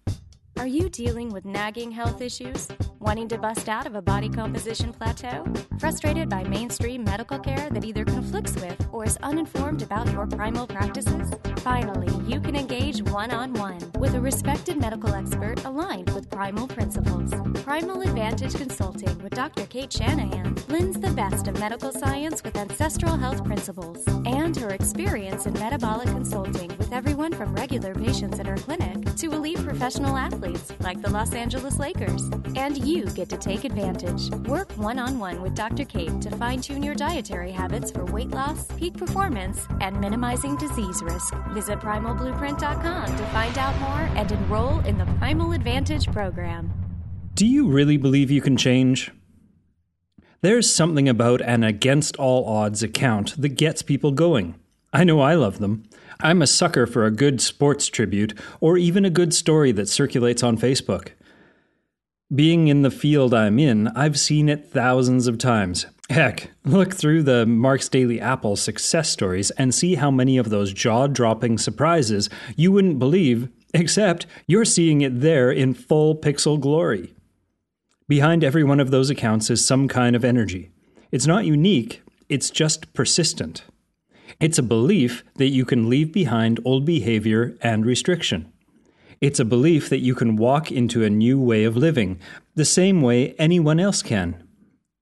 Are 0.59 0.69
you 0.69 0.89
dealing 0.89 1.31
with 1.31 1.45
nagging 1.45 1.91
health 1.91 2.21
issues? 2.21 2.69
Wanting 3.01 3.29
to 3.29 3.39
bust 3.39 3.69
out 3.69 3.87
of 3.87 3.97
a 3.97 4.03
body 4.03 4.29
composition 4.29 4.93
plateau? 4.93 5.45
Frustrated 5.79 6.29
by 6.29 6.45
mainstream 6.45 7.05
medical 7.05 7.39
care 7.39 7.69
that 7.71 7.85
either 7.85 8.05
conflicts 8.05 8.55
with 8.55 8.89
or 8.93 9.05
is 9.05 9.19
uninformed 9.23 9.83
about 9.83 10.11
your 10.13 10.27
primal 10.27 10.67
practices? 10.67 11.33
Finally, 11.59 12.09
you 12.33 12.41
can 12.41 12.55
engage 12.55 13.03
one 13.11 13.31
on 13.31 13.53
one 13.55 13.81
with 13.99 14.15
a 14.15 14.21
respected 14.21 14.79
medical 14.79 15.13
expert 15.13 15.65
aligned 15.65 16.09
with 16.11 16.31
primal 16.31 16.69
principles. 16.69 17.33
Primal 17.63 18.03
Advantage 18.03 18.55
Consulting 18.55 19.19
with 19.23 19.35
Dr. 19.35 19.67
Cate 19.67 19.93
Shanahan 19.93 20.55
blends 20.69 20.99
the 21.01 21.11
best 21.11 21.49
of 21.49 21.59
medical 21.59 21.91
science 21.91 22.43
with 22.45 22.57
ancestral 22.57 23.17
health 23.17 23.45
principles 23.45 24.07
and 24.25 24.57
her 24.57 24.71
experience 24.71 25.47
in 25.47 25.53
metabolic 25.55 26.09
consulting 26.09 26.69
with 26.79 26.93
everyone 26.93 27.33
from 27.33 27.55
regular 27.55 27.95
patients 27.95 28.39
in 28.39 28.47
her 28.47 28.57
clinic 28.57 29.15
to 29.17 29.33
elite 29.33 29.59
professional 29.59 30.17
athletes 30.45 30.73
like 30.81 31.01
the 31.01 31.11
Los 31.11 31.33
Angeles 31.33 31.79
Lakers. 31.79 32.31
And 32.57 32.79
you 32.87 33.07
get 33.07 33.29
to 33.31 33.37
take 33.37 33.65
advantage. 33.65 34.31
Work 34.49 34.71
one 34.73 34.99
on 34.99 35.19
one 35.19 35.41
with 35.43 35.55
Dr. 35.55 35.85
Cate 35.85 36.21
to 36.21 36.31
fine 36.31 36.61
tune 36.61 36.83
your 36.83 36.95
dietary 36.95 37.51
habits 37.51 37.91
for 37.91 38.05
weight 38.07 38.31
loss, 38.31 38.67
peak 38.79 38.97
performance, 38.97 39.67
and 39.81 39.99
minimizing 40.01 40.57
disease 40.57 41.03
risk. 41.03 41.35
Visit 41.51 41.81
primalblueprint.com 41.81 43.17
to 43.17 43.27
find 43.27 43.59
out 43.59 43.79
more 43.81 44.19
and 44.19 44.31
enroll 44.31 44.81
in 44.81 44.99
the 44.99 45.07
Primal 45.19 45.53
Advantage 45.53 46.07
program. 46.13 46.73
Do 47.35 47.47
you 47.47 47.69
really 47.69 47.97
believe 47.97 48.31
you 48.31 48.41
can 48.41 48.57
change? 48.57 49.11
There's 50.41 50.73
something 50.73 51.09
about 51.09 51.41
an 51.41 51.65
against 51.65 52.17
all 52.17 52.45
odds 52.45 52.83
account 52.83 53.41
that 53.41 53.57
gets 53.57 53.83
people 53.83 54.13
going. 54.13 54.57
I 54.93 55.03
know 55.03 55.21
I 55.21 55.35
love 55.35 55.59
them. 55.59 55.85
I'm 56.21 56.43
a 56.43 56.47
sucker 56.47 56.87
for 56.87 57.05
a 57.05 57.11
good 57.11 57.41
sports 57.41 57.89
tribute 57.89 58.35
or 58.61 58.77
even 58.79 59.05
a 59.05 59.11
good 59.11 59.35
story 59.35 59.73
that 59.73 59.89
circulates 59.89 60.43
on 60.43 60.59
Facebook. 60.59 61.11
Being 62.35 62.69
in 62.69 62.83
the 62.83 62.91
field 62.91 63.35
I'm 63.35 63.59
in, 63.59 63.89
I've 63.89 64.19
seen 64.19 64.49
it 64.49 64.67
thousands 64.67 65.27
of 65.27 65.39
times. 65.39 65.87
Heck, 66.11 66.51
look 66.65 66.95
through 66.95 67.23
the 67.23 67.47
Mark's 67.47 67.89
Daily 67.89 68.21
Apple 68.21 68.57
success 68.57 69.09
stories 69.09 69.51
and 69.53 69.75
see 69.75 69.95
how 69.95 70.11
many 70.11 70.37
of 70.37 70.51
those 70.51 70.73
jaw 70.73 71.07
dropping 71.07 71.59
surprises 71.59 72.29
you 72.57 72.73
wouldn't 72.73 72.99
believe, 72.99 73.49
except 73.73 74.27
you're 74.47 74.65
seeing 74.65 75.01
it 75.01 75.21
there 75.21 75.51
in 75.51 75.75
full 75.75 76.17
pixel 76.17 76.61
glory. 76.61 77.15
Behind 78.07 78.45
every 78.45 78.65
one 78.65 78.81
of 78.81 78.91
those 78.91 79.11
accounts 79.11 79.49
is 79.49 79.65
some 79.65 79.89
kind 79.89 80.15
of 80.15 80.25
energy. 80.25 80.71
It's 81.11 81.27
not 81.27 81.47
unique, 81.47 82.03
it's 82.29 82.51
just 82.51 82.93
persistent. 82.93 83.65
It's 84.45 84.59
a 84.59 84.63
belief 84.63 85.25
that 85.37 85.49
you 85.49 85.65
can 85.65 85.89
leave 85.89 86.13
behind 86.13 86.61
old 86.67 86.85
behavior 86.85 87.57
and 87.63 87.87
restriction. 87.87 88.53
It's 89.19 89.41
a 89.41 89.45
belief 89.47 89.89
that 89.89 90.01
you 90.01 90.15
can 90.15 90.37
walk 90.37 90.71
into 90.71 91.03
a 91.03 91.09
new 91.09 91.41
way 91.41 91.65
of 91.65 91.79
living, 91.79 92.21
the 92.55 92.67
same 92.67 93.01
way 93.01 93.35
anyone 93.39 93.81
else 93.81 94.03
can. 94.03 94.47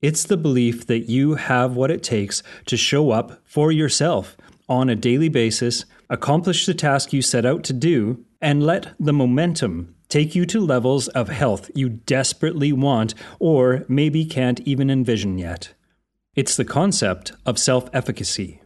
It's 0.01 0.23
the 0.23 0.37
belief 0.37 0.87
that 0.87 1.11
you 1.11 1.35
have 1.35 1.75
what 1.75 1.91
it 1.91 2.05
takes 2.05 2.45
to 2.67 2.77
show 2.77 3.11
up 3.11 3.43
for 3.45 3.73
yourself 3.73 4.37
on 4.69 4.89
a 4.89 4.95
daily 4.95 5.29
basis, 5.29 5.87
accomplish 6.09 6.65
the 6.65 6.73
task 6.73 7.13
you 7.13 7.21
set 7.21 7.45
out 7.45 7.65
to 7.65 7.73
do, 7.73 8.25
and 8.41 8.63
let 8.63 8.95
the 9.01 9.13
momentum 9.13 9.97
take 10.09 10.37
you 10.37 10.47
to 10.47 10.61
levels 10.61 11.09
of 11.09 11.31
health 11.31 11.69
you 11.75 11.89
desperately 11.89 12.73
want 12.73 13.13
or 13.41 13.85
maybe 13.89 14.25
can't 14.25 14.61
even 14.61 14.89
envision 14.89 15.37
yet. 15.37 15.75
It's 16.37 16.57
the 16.57 16.65
concept 16.65 17.33
of 17.45 17.59
self 17.59 17.91
efficacy. 17.93 18.62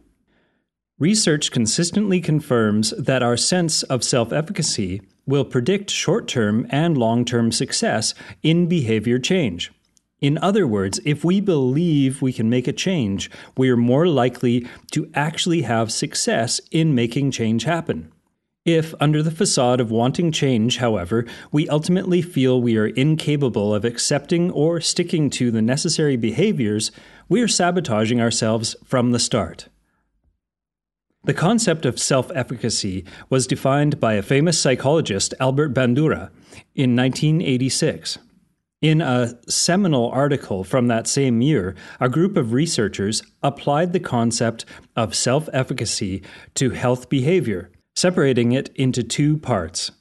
Research 0.99 1.51
consistently 1.51 2.19
confirms 2.19 2.89
that 2.97 3.21
our 3.21 3.37
sense 3.37 3.83
of 3.83 4.03
self 4.03 4.33
efficacy 4.33 4.99
will 5.27 5.45
predict 5.45 5.91
short 5.91 6.27
term 6.27 6.65
and 6.71 6.97
long 6.97 7.23
term 7.23 7.51
success 7.51 8.15
in 8.41 8.65
behavior 8.65 9.19
change. 9.19 9.71
In 10.21 10.39
other 10.39 10.65
words, 10.65 10.99
if 11.05 11.23
we 11.23 11.39
believe 11.39 12.23
we 12.23 12.33
can 12.33 12.49
make 12.49 12.67
a 12.67 12.73
change, 12.73 13.29
we 13.55 13.69
are 13.69 13.77
more 13.77 14.07
likely 14.07 14.67
to 14.89 15.07
actually 15.13 15.61
have 15.61 15.91
success 15.91 16.59
in 16.71 16.95
making 16.95 17.29
change 17.29 17.65
happen. 17.65 18.11
If, 18.65 18.95
under 18.99 19.21
the 19.21 19.29
facade 19.29 19.79
of 19.79 19.91
wanting 19.91 20.31
change, 20.31 20.77
however, 20.77 21.27
we 21.51 21.69
ultimately 21.69 22.23
feel 22.23 22.59
we 22.59 22.75
are 22.75 22.87
incapable 22.87 23.71
of 23.71 23.85
accepting 23.85 24.49
or 24.49 24.81
sticking 24.81 25.29
to 25.29 25.51
the 25.51 25.61
necessary 25.61 26.17
behaviors, 26.17 26.91
we 27.29 27.43
are 27.43 27.47
sabotaging 27.47 28.19
ourselves 28.19 28.75
from 28.83 29.11
the 29.11 29.19
start. 29.19 29.67
The 31.27 31.33
concept 31.33 31.85
of 31.85 31.99
self 31.99 32.31
efficacy 32.33 33.03
was 33.29 33.47
defined 33.47 33.99
by 33.99 34.13
a 34.13 34.21
famous 34.21 34.57
psychologist, 34.57 35.33
Albert 35.41 35.73
Bandura, 35.73 36.31
in 36.73 36.95
1986. 36.95 38.17
In 38.81 39.01
a 39.01 39.37
seminal 39.49 40.09
article 40.09 40.63
from 40.63 40.87
that 40.87 41.05
same 41.05 41.41
year, 41.41 41.75
a 41.99 42.07
group 42.07 42.37
of 42.37 42.53
researchers 42.53 43.23
applied 43.43 43.91
the 43.91 43.99
concept 43.99 44.63
of 44.95 45.13
self 45.13 45.49
efficacy 45.51 46.23
to 46.55 46.69
health 46.69 47.09
behavior, 47.09 47.71
separating 47.93 48.53
it 48.53 48.69
into 48.75 49.03
two 49.03 49.37
parts 49.37 49.91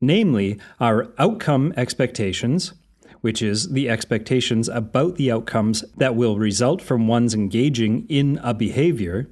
namely, 0.00 0.58
our 0.80 1.12
outcome 1.18 1.74
expectations, 1.76 2.72
which 3.20 3.42
is 3.42 3.68
the 3.72 3.90
expectations 3.90 4.66
about 4.70 5.16
the 5.16 5.30
outcomes 5.30 5.84
that 5.98 6.16
will 6.16 6.38
result 6.38 6.80
from 6.80 7.06
one's 7.06 7.34
engaging 7.34 8.06
in 8.08 8.40
a 8.42 8.54
behavior, 8.54 9.28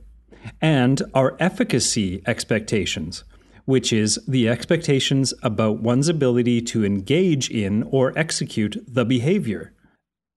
and 0.60 1.02
our 1.14 1.36
efficacy 1.38 2.22
expectations, 2.26 3.24
which 3.64 3.92
is 3.92 4.18
the 4.26 4.48
expectations 4.48 5.34
about 5.42 5.80
one's 5.80 6.08
ability 6.08 6.60
to 6.62 6.84
engage 6.84 7.50
in 7.50 7.82
or 7.84 8.18
execute 8.18 8.76
the 8.86 9.04
behavior. 9.04 9.72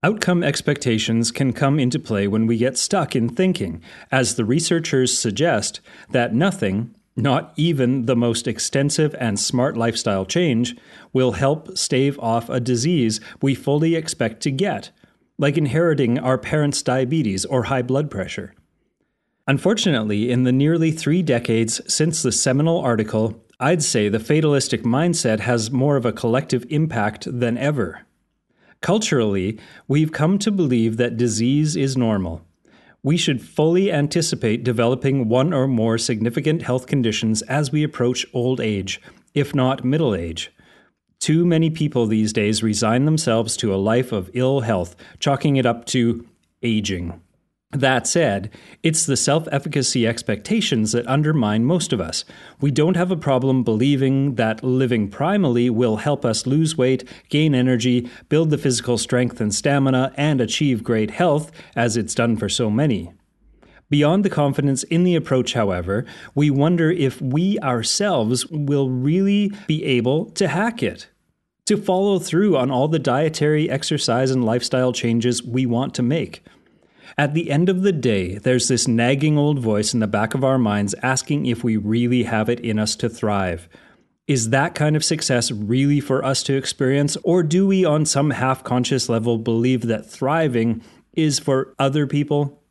Outcome 0.04 0.44
expectations 0.44 1.32
can 1.32 1.54
come 1.54 1.80
into 1.80 2.00
play 2.00 2.28
when 2.28 2.48
we 2.48 2.58
get 2.58 2.78
stuck 2.78 3.16
in 3.16 3.30
thinking, 3.30 3.84
as 4.12 4.36
the 4.36 4.44
researchers 4.44 5.18
suggest 5.18 5.80
that 6.10 6.34
nothing, 6.34 6.96
not 7.16 7.54
even 7.56 8.08
the 8.08 8.16
most 8.16 8.48
extensive 8.48 9.16
and 9.20 9.40
smart 9.40 9.78
lifestyle 9.78 10.26
change, 10.26 10.76
will 11.14 11.34
help 11.34 11.78
stave 11.78 12.18
off 12.20 12.50
a 12.50 12.60
disease 12.60 13.20
we 13.42 13.54
fully 13.54 13.96
expect 13.96 14.42
to 14.42 14.50
get, 14.50 14.90
like 15.38 15.56
inheriting 15.56 16.18
our 16.18 16.38
parents' 16.38 16.82
diabetes 16.82 17.46
or 17.46 17.64
high 17.64 17.84
blood 17.84 18.10
pressure. 18.10 18.56
Unfortunately, 19.48 20.32
in 20.32 20.44
the 20.44 20.52
nearly 20.52 20.92
three 20.92 21.22
decades 21.22 21.82
since 21.92 22.22
the 22.22 22.32
seminal 22.32 22.80
article, 22.80 23.44
I'd 23.60 23.84
say 23.84 24.08
the 24.08 24.20
fatalistic 24.20 24.84
mindset 24.84 25.40
has 25.42 25.72
more 25.72 25.96
of 25.96 26.06
a 26.06 26.14
collective 26.14 26.66
impact 26.70 27.28
than 27.28 27.58
ever. 27.58 28.02
Culturally, 28.82 29.60
we've 29.88 30.12
come 30.12 30.40
to 30.40 30.52
believe 30.52 30.98
that 30.98 31.18
disease 31.18 31.76
is 31.76 31.98
normal. 31.98 32.46
We 33.04 33.18
should 33.18 33.42
fully 33.42 33.92
anticipate 33.92 34.64
developing 34.64 35.28
one 35.28 35.54
or 35.54 35.68
more 35.68 35.98
significant 35.98 36.62
health 36.62 36.86
conditions 36.86 37.42
as 37.44 37.72
we 37.72 37.84
approach 37.84 38.26
old 38.34 38.60
age, 38.60 39.02
if 39.34 39.56
not 39.56 39.84
middle 39.84 40.14
age. 40.14 40.52
Too 41.20 41.46
many 41.46 41.70
people 41.70 42.06
these 42.06 42.34
days 42.34 42.64
resign 42.64 43.06
themselves 43.06 43.58
to 43.58 43.74
a 43.74 43.78
life 43.78 44.12
of 44.12 44.30
ill 44.34 44.62
health, 44.62 44.96
chalking 45.20 45.56
it 45.56 45.66
up 45.66 45.86
to 45.86 46.28
aging. 46.64 47.22
That 47.72 48.06
said, 48.06 48.50
it's 48.84 49.06
the 49.06 49.16
self 49.16 49.48
efficacy 49.50 50.06
expectations 50.06 50.92
that 50.92 51.08
undermine 51.08 51.64
most 51.64 51.94
of 51.94 52.02
us. 52.02 52.26
We 52.60 52.70
don't 52.70 52.98
have 52.98 53.12
a 53.12 53.16
problem 53.16 53.64
believing 53.64 54.36
that 54.36 54.62
living 54.62 55.10
primally 55.10 55.70
will 55.70 55.98
help 55.98 56.26
us 56.26 56.46
lose 56.46 56.78
weight, 56.78 57.08
gain 57.30 57.56
energy, 57.56 58.10
build 58.28 58.50
the 58.50 58.58
physical 58.58 58.98
strength 58.98 59.40
and 59.40 59.56
stamina, 59.56 60.14
and 60.18 60.42
achieve 60.42 60.84
great 60.84 61.12
health, 61.12 61.50
as 61.74 61.96
it's 61.96 62.14
done 62.14 62.36
for 62.36 62.50
so 62.50 62.70
many. 62.70 63.14
Beyond 63.90 64.26
the 64.26 64.30
confidence 64.30 64.84
in 64.84 65.06
the 65.06 65.16
approach, 65.16 65.54
however, 65.54 66.06
we 66.36 66.50
wonder 66.50 66.92
if 66.92 67.22
we 67.22 67.58
ourselves 67.60 68.46
will 68.48 68.90
really 68.90 69.52
be 69.68 69.84
able 69.86 70.26
to 70.32 70.50
hack 70.50 70.84
it, 70.84 71.08
to 71.66 71.78
follow 71.78 72.20
through 72.20 72.58
on 72.58 72.70
all 72.70 72.90
the 72.90 73.00
dietary, 73.00 73.70
exercise, 73.70 74.30
and 74.30 74.44
lifestyle 74.44 74.92
changes 74.92 75.42
we 75.42 75.66
want 75.66 75.94
to 75.96 76.04
make. 76.04 76.44
At 77.18 77.34
the 77.34 77.52
end 77.52 77.70
of 77.70 77.82
the 77.82 77.92
day, 77.92 78.38
there's 78.38 78.68
this 78.68 78.88
nagging 78.88 79.38
old 79.38 79.60
voice 79.60 79.94
in 79.94 80.00
the 80.00 80.08
back 80.08 80.34
of 80.34 80.44
our 80.44 80.58
minds 80.58 80.96
asking 81.02 81.46
if 81.46 81.64
we 81.64 81.78
really 81.78 82.24
have 82.24 82.50
it 82.50 82.60
in 82.60 82.80
us 82.80 82.96
to 82.98 83.10
thrive. 83.10 83.68
Is 84.28 84.50
that 84.52 84.76
kind 84.76 84.96
of 84.96 85.04
success 85.04 85.52
really 85.52 86.00
for 86.00 86.24
us 86.24 86.42
to 86.44 86.56
experience, 86.56 87.18
or 87.24 87.44
do 87.44 87.68
we, 87.68 87.84
on 87.84 88.06
some 88.06 88.30
half 88.32 88.64
conscious 88.64 89.10
level, 89.10 89.38
believe 89.38 89.88
that 89.88 90.06
thriving 90.06 90.82
is 91.14 91.40
for 91.40 91.74
other 91.78 92.08
people? 92.08 92.62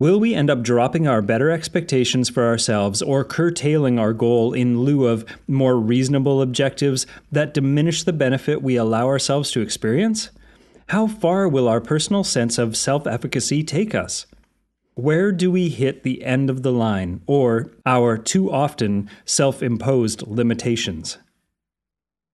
Will 0.00 0.18
we 0.18 0.34
end 0.34 0.50
up 0.50 0.62
dropping 0.62 1.06
our 1.06 1.22
better 1.22 1.50
expectations 1.50 2.28
for 2.28 2.44
ourselves 2.44 3.00
or 3.00 3.22
curtailing 3.22 3.98
our 3.98 4.12
goal 4.12 4.52
in 4.52 4.80
lieu 4.80 5.06
of 5.06 5.24
more 5.46 5.78
reasonable 5.78 6.42
objectives 6.42 7.06
that 7.30 7.54
diminish 7.54 8.02
the 8.02 8.12
benefit 8.12 8.62
we 8.62 8.76
allow 8.76 9.06
ourselves 9.06 9.50
to 9.52 9.60
experience? 9.60 10.30
How 10.88 11.06
far 11.06 11.48
will 11.48 11.66
our 11.66 11.80
personal 11.80 12.24
sense 12.24 12.58
of 12.58 12.76
self 12.76 13.06
efficacy 13.06 13.62
take 13.62 13.94
us? 13.94 14.26
Where 14.94 15.32
do 15.32 15.50
we 15.50 15.70
hit 15.70 16.02
the 16.02 16.24
end 16.24 16.50
of 16.50 16.62
the 16.62 16.72
line, 16.72 17.22
or 17.26 17.72
our 17.84 18.16
too 18.18 18.52
often 18.52 19.08
self 19.24 19.62
imposed 19.62 20.26
limitations? 20.26 21.18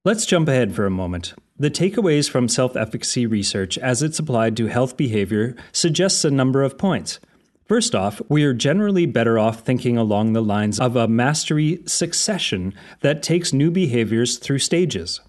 Let's 0.04 0.26
jump 0.26 0.48
ahead 0.48 0.74
for 0.74 0.84
a 0.84 0.90
moment. 0.90 1.34
The 1.58 1.70
takeaways 1.70 2.28
from 2.28 2.48
self 2.48 2.76
efficacy 2.76 3.24
research 3.24 3.78
as 3.78 4.02
it's 4.02 4.18
applied 4.18 4.56
to 4.56 4.66
health 4.66 4.96
behavior 4.96 5.54
suggests 5.72 6.24
a 6.24 6.30
number 6.30 6.62
of 6.62 6.76
points. 6.76 7.20
First 7.66 7.94
off, 7.94 8.20
we 8.28 8.42
are 8.42 8.52
generally 8.52 9.06
better 9.06 9.38
off 9.38 9.60
thinking 9.60 9.96
along 9.96 10.32
the 10.32 10.42
lines 10.42 10.80
of 10.80 10.96
a 10.96 11.06
mastery 11.06 11.82
succession 11.86 12.74
that 13.00 13.22
takes 13.22 13.52
new 13.52 13.70
behaviors 13.70 14.38
through 14.38 14.58
stages. 14.58 15.20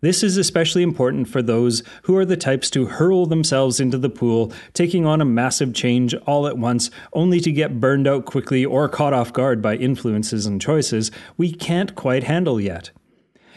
This 0.00 0.22
is 0.22 0.36
especially 0.36 0.82
important 0.82 1.28
for 1.28 1.42
those 1.42 1.82
who 2.02 2.16
are 2.16 2.24
the 2.24 2.36
types 2.36 2.70
to 2.70 2.86
hurl 2.86 3.26
themselves 3.26 3.80
into 3.80 3.98
the 3.98 4.10
pool, 4.10 4.52
taking 4.74 5.06
on 5.06 5.20
a 5.20 5.24
massive 5.24 5.74
change 5.74 6.14
all 6.26 6.46
at 6.46 6.58
once, 6.58 6.90
only 7.12 7.40
to 7.40 7.52
get 7.52 7.80
burned 7.80 8.06
out 8.06 8.24
quickly 8.24 8.64
or 8.64 8.88
caught 8.88 9.12
off 9.12 9.32
guard 9.32 9.60
by 9.62 9.76
influences 9.76 10.46
and 10.46 10.60
choices 10.60 11.10
we 11.36 11.52
can't 11.52 11.94
quite 11.94 12.24
handle 12.24 12.60
yet. 12.60 12.90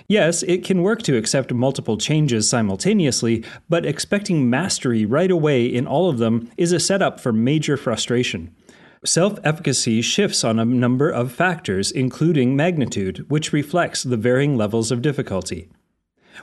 Yes, 0.08 0.44
it 0.44 0.64
can 0.64 0.84
work 0.84 1.02
to 1.04 1.18
accept 1.18 1.52
multiple 1.52 1.98
changes 1.98 2.48
simultaneously, 2.48 3.44
but 3.68 3.88
expecting 3.88 4.50
mastery 4.50 5.04
right 5.04 5.32
away 5.32 5.66
in 5.66 5.88
all 5.88 6.10
of 6.10 6.20
them 6.20 6.52
is 6.58 6.72
a 6.72 6.80
setup 6.80 7.20
for 7.20 7.34
major 7.34 7.76
frustration. 7.76 8.56
Self 9.04 9.40
efficacy 9.44 10.02
shifts 10.02 10.44
on 10.44 10.60
a 10.60 10.66
number 10.66 11.10
of 11.10 11.32
factors, 11.32 11.92
including 11.92 12.56
magnitude, 12.56 13.26
which 13.30 13.54
reflects 13.54 14.04
the 14.04 14.18
varying 14.18 14.58
levels 14.58 14.92
of 14.92 15.02
difficulty. 15.02 15.70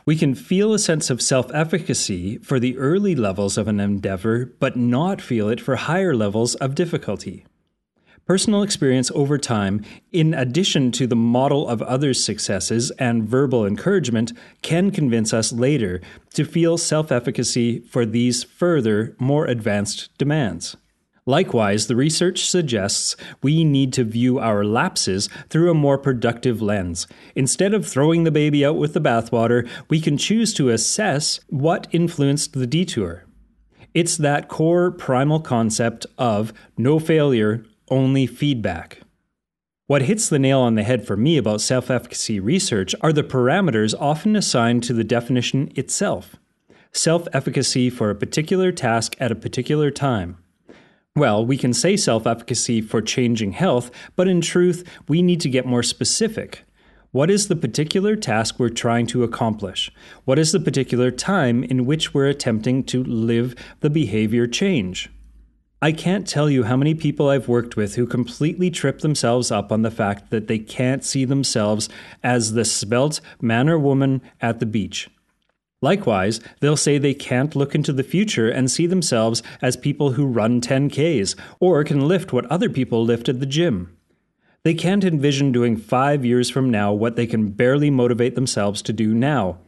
We 0.05 0.17
can 0.17 0.35
feel 0.35 0.73
a 0.73 0.79
sense 0.79 1.11
of 1.11 1.23
self 1.23 1.51
efficacy 1.53 2.39
for 2.39 2.59
the 2.59 2.77
early 2.79 3.15
levels 3.15 3.59
of 3.59 3.69
an 3.69 3.81
endeavor, 3.81 4.53
but 4.59 4.77
not 4.77 5.21
feel 5.21 5.49
it 5.49 5.61
for 5.61 5.77
higher 5.77 6.15
levels 6.15 6.55
of 6.57 6.75
difficulty. 6.75 7.45
Personal 8.25 8.63
experience 8.63 9.11
over 9.15 9.37
time, 9.37 9.85
in 10.13 10.33
addition 10.33 10.93
to 10.93 11.09
the 11.09 11.17
model 11.17 11.69
of 11.69 11.83
others' 11.83 12.23
successes 12.23 12.93
and 12.93 13.29
verbal 13.29 13.67
encouragement, 13.67 14.33
can 14.63 14.93
convince 14.93 15.35
us 15.35 15.53
later 15.53 16.01
to 16.35 16.45
feel 16.45 16.79
self 16.79 17.11
efficacy 17.11 17.81
for 17.81 18.07
these 18.07 18.45
further, 18.45 19.17
more 19.19 19.47
advanced 19.47 20.17
demands. 20.19 20.77
Likewise, 21.25 21.87
the 21.87 21.95
research 21.95 22.45
suggests 22.45 23.17
we 23.43 23.63
need 23.63 23.93
to 23.93 24.03
view 24.03 24.41
our 24.41 24.65
lapses 24.65 25.29
through 25.49 25.71
a 25.71 25.75
more 25.75 25.97
productive 25.97 26.61
lens. 26.61 27.07
Instead 27.37 27.73
of 27.75 27.87
throwing 27.87 28.25
the 28.25 28.33
baby 28.33 28.65
out 28.67 28.77
with 28.77 28.93
the 28.93 29.01
bathwater, 29.01 29.69
we 29.89 30.01
can 30.01 30.17
choose 30.19 30.53
to 30.55 30.71
assess 30.71 31.39
what 31.49 31.87
influenced 31.93 32.55
the 32.55 32.67
detour. 32.67 33.25
It's 33.95 34.17
that 34.17 34.49
core 34.49 34.91
primal 34.91 35.39
concept 35.39 36.07
of 36.19 36.53
no 36.77 36.99
failure, 36.99 37.65
only 37.89 38.27
feedback. 38.27 39.01
What 39.87 40.03
hits 40.03 40.29
the 40.29 40.39
nail 40.39 40.61
on 40.61 40.75
the 40.75 40.83
head 40.83 41.07
for 41.07 41.17
me 41.17 41.37
about 41.37 41.61
self 41.61 41.91
efficacy 41.91 42.41
research 42.41 42.95
are 43.01 43.13
the 43.13 43.23
parameters 43.23 43.95
often 44.01 44.35
assigned 44.35 44.83
to 44.85 44.93
the 44.93 45.05
definition 45.05 45.71
itself 45.77 46.37
self 46.93 47.27
efficacy 47.33 47.91
for 47.91 48.11
a 48.11 48.15
particular 48.15 48.73
task 48.73 49.15
at 49.21 49.33
a 49.33 49.37
particular 49.37 49.91
time. 49.91 50.37
Well, 51.15 51.45
we 51.45 51.59
can 51.59 51.75
say 51.75 51.99
self 51.99 52.27
efficacy 52.27 52.81
for 52.81 53.03
changing 53.03 53.53
health, 53.53 53.91
but 54.17 54.29
in 54.29 54.41
truth, 54.41 54.83
we 55.09 55.21
need 55.21 55.43
to 55.43 55.51
get 55.51 55.67
more 55.67 55.83
specific. 55.83 56.65
What 57.11 57.31
is 57.31 57.49
the 57.49 57.57
particular 57.57 58.17
task 58.17 58.59
we're 58.59 58.71
trying 58.71 59.07
to 59.09 59.23
accomplish? 59.23 59.91
What 60.25 60.39
is 60.39 60.53
the 60.53 60.61
particular 60.61 61.11
time 61.11 61.65
in 61.65 61.85
which 61.85 62.15
we're 62.15 62.29
attempting 62.29 62.83
to 62.85 63.05
live 63.05 63.55
the 63.81 63.91
behavior 63.91 64.47
change? 64.47 65.11
I 65.83 65.93
can't 65.93 66.27
tell 66.27 66.49
you 66.49 66.63
how 66.63 66.79
many 66.79 66.95
people 66.95 67.29
I've 67.29 67.49
worked 67.49 67.77
with 67.77 67.97
who 67.97 68.07
completely 68.07 68.71
trip 68.71 69.01
themselves 69.01 69.51
up 69.51 69.71
on 69.71 69.83
the 69.83 69.91
fact 69.91 70.31
that 70.31 70.47
they 70.47 70.59
can't 70.59 71.05
see 71.05 71.27
themselves 71.27 71.91
as 72.23 72.53
the 72.53 72.65
svelte 72.65 73.21
man 73.43 73.69
or 73.69 73.79
woman 73.79 74.23
at 74.41 74.61
the 74.61 74.67
beach. 74.67 75.11
Likewise, 75.83 76.41
they'll 76.61 76.77
say 76.77 76.97
they 76.97 77.13
can't 77.13 77.57
look 77.57 77.75
into 77.75 77.93
the 77.93 78.05
future 78.05 78.49
and 78.49 78.71
see 78.71 78.87
themselves 78.87 79.43
as 79.61 79.77
people 79.77 80.13
who 80.13 80.25
run 80.25 80.61
10Ks 80.61 81.35
or 81.61 81.85
can 81.85 82.09
lift 82.09 82.33
what 82.33 82.47
other 82.47 82.71
people 82.71 83.05
lift 83.05 83.29
at 83.29 83.41
the 83.41 83.47
gym. 83.47 83.95
They 84.63 84.75
can't 84.75 85.05
envision 85.05 85.51
doing 85.51 85.77
five 85.77 86.25
years 86.25 86.49
from 86.49 86.71
now 86.71 86.93
what 86.93 87.17
they 87.17 87.27
can 87.27 87.51
barely 87.51 87.91
motivate 87.91 88.37
themselves 88.37 88.81
to 88.83 88.93
do 88.93 89.13
now. 89.13 89.59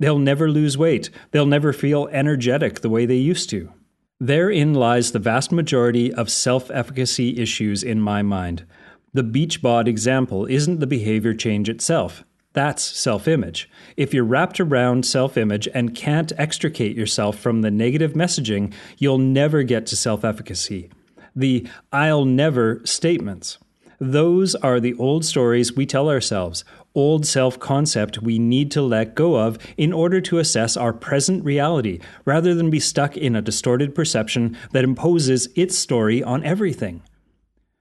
They'll 0.00 0.18
never 0.18 0.50
lose 0.50 0.78
weight. 0.78 1.10
They'll 1.32 1.44
never 1.44 1.74
feel 1.74 2.08
energetic 2.12 2.80
the 2.80 2.88
way 2.88 3.04
they 3.04 3.16
used 3.16 3.50
to. 3.50 3.70
Therein 4.18 4.72
lies 4.72 5.12
the 5.12 5.18
vast 5.18 5.52
majority 5.52 6.12
of 6.12 6.30
self 6.30 6.70
efficacy 6.70 7.38
issues 7.38 7.82
in 7.82 8.00
my 8.00 8.22
mind. 8.22 8.64
The 9.12 9.22
beach 9.22 9.60
bod 9.60 9.86
example 9.86 10.46
isn't 10.46 10.80
the 10.80 10.86
behavior 10.86 11.34
change 11.34 11.68
itself. 11.68 12.24
That's 12.58 12.82
self 12.82 13.28
image. 13.28 13.70
If 13.96 14.12
you're 14.12 14.24
wrapped 14.24 14.58
around 14.58 15.06
self 15.06 15.36
image 15.36 15.68
and 15.72 15.94
can't 15.94 16.32
extricate 16.36 16.96
yourself 16.96 17.38
from 17.38 17.62
the 17.62 17.70
negative 17.70 18.14
messaging, 18.14 18.74
you'll 18.96 19.18
never 19.18 19.62
get 19.62 19.86
to 19.86 19.96
self 19.96 20.24
efficacy. 20.24 20.90
The 21.36 21.68
I'll 21.92 22.24
never 22.24 22.80
statements. 22.84 23.58
Those 24.00 24.56
are 24.56 24.80
the 24.80 24.94
old 24.94 25.24
stories 25.24 25.76
we 25.76 25.86
tell 25.86 26.10
ourselves, 26.10 26.64
old 26.96 27.24
self 27.26 27.60
concept 27.60 28.22
we 28.22 28.40
need 28.40 28.72
to 28.72 28.82
let 28.82 29.14
go 29.14 29.36
of 29.36 29.56
in 29.76 29.92
order 29.92 30.20
to 30.22 30.38
assess 30.38 30.76
our 30.76 30.92
present 30.92 31.44
reality, 31.44 32.00
rather 32.24 32.56
than 32.56 32.70
be 32.70 32.80
stuck 32.80 33.16
in 33.16 33.36
a 33.36 33.40
distorted 33.40 33.94
perception 33.94 34.56
that 34.72 34.82
imposes 34.82 35.48
its 35.54 35.78
story 35.78 36.24
on 36.24 36.42
everything. 36.42 37.04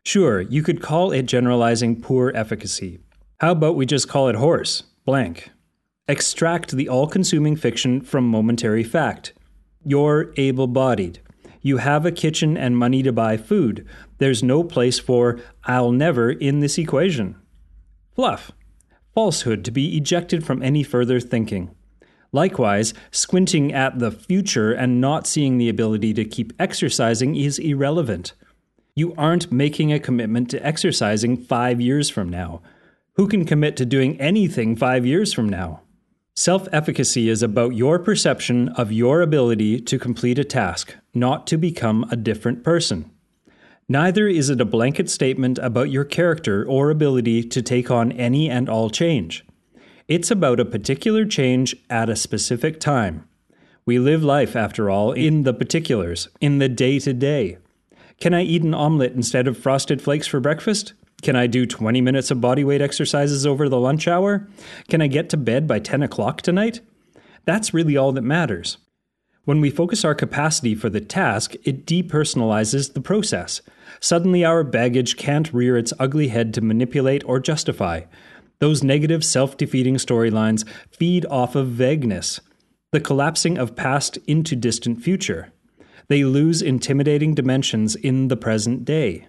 Sure, 0.06 0.40
you 0.40 0.62
could 0.62 0.84
call 0.84 1.12
it 1.12 1.24
generalizing 1.24 2.00
poor 2.00 2.32
efficacy. 2.36 3.00
How 3.40 3.52
about 3.52 3.76
we 3.76 3.86
just 3.86 4.10
call 4.10 4.30
it 4.30 4.36
horse, 4.36 4.82
blank? 5.06 5.52
Extract 6.08 6.72
the 6.72 6.90
all 6.90 7.06
consuming 7.06 7.56
fiction 7.56 8.02
from 8.02 8.28
momentary 8.28 8.84
fact. 8.84 9.34
You're 9.86 10.34
able 10.38 10.66
bodied. 10.66 11.20
You 11.62 11.78
have 11.78 12.04
a 12.04 12.12
kitchen 12.12 12.58
and 12.58 12.76
money 12.76 13.04
to 13.04 13.12
buy 13.12 13.38
food. 13.38 13.86
There's 14.18 14.42
no 14.42 14.64
place 14.64 14.98
for 14.98 15.40
I'll 15.66 15.92
never 15.92 16.32
in 16.32 16.62
this 16.62 16.80
equation. 16.80 17.36
Fluff. 18.16 18.52
Falsehood 19.14 19.64
to 19.66 19.72
be 19.72 19.96
ejected 19.96 20.44
from 20.44 20.64
any 20.64 20.82
further 20.82 21.20
thinking. 21.20 21.70
Likewise, 22.32 22.96
squinting 23.12 23.72
at 23.72 24.00
the 24.00 24.10
future 24.10 24.72
and 24.74 25.00
not 25.00 25.28
seeing 25.28 25.60
the 25.60 25.70
ability 25.70 26.12
to 26.16 26.26
keep 26.26 26.54
exercising 26.58 27.36
is 27.36 27.60
irrelevant. 27.60 28.34
You 28.96 29.14
aren't 29.16 29.52
making 29.52 29.94
a 29.94 30.00
commitment 30.00 30.50
to 30.50 30.66
exercising 30.66 31.38
five 31.38 31.80
years 31.80 32.10
from 32.10 32.30
now. 32.30 32.64
Who 33.18 33.28
can 33.28 33.46
commit 33.46 33.76
to 33.78 33.86
doing 33.86 34.22
anything 34.22 34.76
five 34.76 35.04
years 35.04 35.34
from 35.34 35.50
now? 35.50 35.82
Self 36.36 36.68
efficacy 36.72 37.30
is 37.30 37.42
about 37.42 37.74
your 37.74 37.98
perception 37.98 38.70
of 38.70 38.92
your 38.92 39.24
ability 39.24 39.82
to 39.82 39.98
complete 39.98 40.38
a 40.38 40.44
task, 40.44 40.96
not 41.16 41.48
to 41.48 41.58
become 41.58 42.06
a 42.12 42.16
different 42.16 42.64
person. 42.64 43.10
Neither 43.90 44.28
is 44.28 44.52
it 44.52 44.62
a 44.62 44.66
blanket 44.66 45.10
statement 45.10 45.58
about 45.58 45.90
your 45.90 46.04
character 46.04 46.64
or 46.64 46.92
ability 46.92 47.42
to 47.42 47.62
take 47.64 47.90
on 47.90 48.12
any 48.12 48.52
and 48.52 48.70
all 48.70 48.92
change. 48.92 49.44
It's 50.08 50.30
about 50.30 50.60
a 50.60 50.66
particular 50.66 51.26
change 51.26 51.76
at 51.90 52.10
a 52.10 52.16
specific 52.16 52.80
time. 52.80 53.28
We 53.84 53.98
live 53.98 54.24
life, 54.24 54.56
after 54.56 54.92
all, 54.92 55.12
in 55.12 55.42
the 55.42 55.56
particulars, 55.56 56.28
in 56.40 56.60
the 56.60 56.70
day 56.70 57.00
to 57.00 57.14
day. 57.14 57.58
Can 58.22 58.36
I 58.36 58.44
eat 58.44 58.62
an 58.62 58.76
omelette 58.76 59.14
instead 59.14 59.48
of 59.48 59.58
frosted 59.58 60.04
flakes 60.04 60.28
for 60.28 60.40
breakfast? 60.40 60.94
Can 61.22 61.36
I 61.36 61.48
do 61.48 61.66
20 61.66 62.00
minutes 62.02 62.30
of 62.30 62.38
bodyweight 62.38 62.82
exercises 62.82 63.46
over 63.46 63.68
the 63.68 63.80
lunch 63.80 64.08
hour? 64.08 64.48
Can 64.88 65.02
I 65.02 65.08
get 65.08 65.30
to 65.30 65.38
bed 65.38 65.68
by 65.68 65.80
10 65.80 66.04
o'clock 66.04 66.42
tonight? 66.42 66.82
That's 67.46 67.74
really 67.74 67.98
all 67.98 68.12
that 68.12 68.22
matters. 68.22 68.78
When 69.46 69.62
we 69.62 69.70
focus 69.70 70.04
our 70.04 70.14
capacity 70.14 70.76
for 70.76 70.90
the 70.90 71.02
task, 71.02 71.56
it 71.64 71.86
depersonalizes 71.86 72.94
the 72.94 73.02
process. 73.02 73.62
Suddenly, 74.00 74.44
our 74.44 74.64
baggage 74.64 75.16
can't 75.16 75.54
rear 75.54 75.78
its 75.78 75.94
ugly 75.98 76.28
head 76.28 76.54
to 76.54 76.62
manipulate 76.62 77.24
or 77.26 77.40
justify. 77.40 78.02
Those 78.60 78.84
negative, 78.84 79.24
self 79.24 79.56
defeating 79.56 79.96
storylines 79.96 80.68
feed 80.92 81.26
off 81.28 81.56
of 81.56 81.70
vagueness, 81.70 82.42
the 82.92 83.00
collapsing 83.00 83.58
of 83.58 83.76
past 83.76 84.18
into 84.28 84.56
distant 84.56 85.02
future. 85.02 85.54
They 86.10 86.24
lose 86.24 86.62
intimidating 86.62 87.34
dimensions 87.34 87.96
in 87.96 88.28
the 88.28 88.38
present 88.38 88.86
day. 88.86 89.28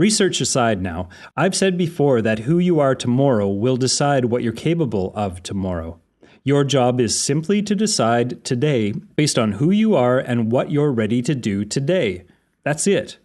Research 0.00 0.40
aside 0.40 0.80
now, 0.80 1.10
I've 1.36 1.54
said 1.54 1.76
before 1.76 2.22
that 2.22 2.38
who 2.38 2.58
you 2.58 2.80
are 2.80 2.94
tomorrow 2.94 3.50
will 3.50 3.76
decide 3.76 4.24
what 4.24 4.42
you're 4.42 4.50
capable 4.54 5.12
of 5.14 5.42
tomorrow. 5.42 6.00
Your 6.42 6.64
job 6.64 7.02
is 7.02 7.20
simply 7.20 7.60
to 7.60 7.74
decide 7.74 8.42
today 8.42 8.92
based 8.92 9.38
on 9.38 9.52
who 9.52 9.70
you 9.70 9.94
are 9.94 10.18
and 10.18 10.50
what 10.50 10.70
you're 10.70 10.90
ready 10.90 11.20
to 11.20 11.34
do 11.34 11.66
today. 11.66 12.24
That's 12.62 12.86
it. 12.86 13.18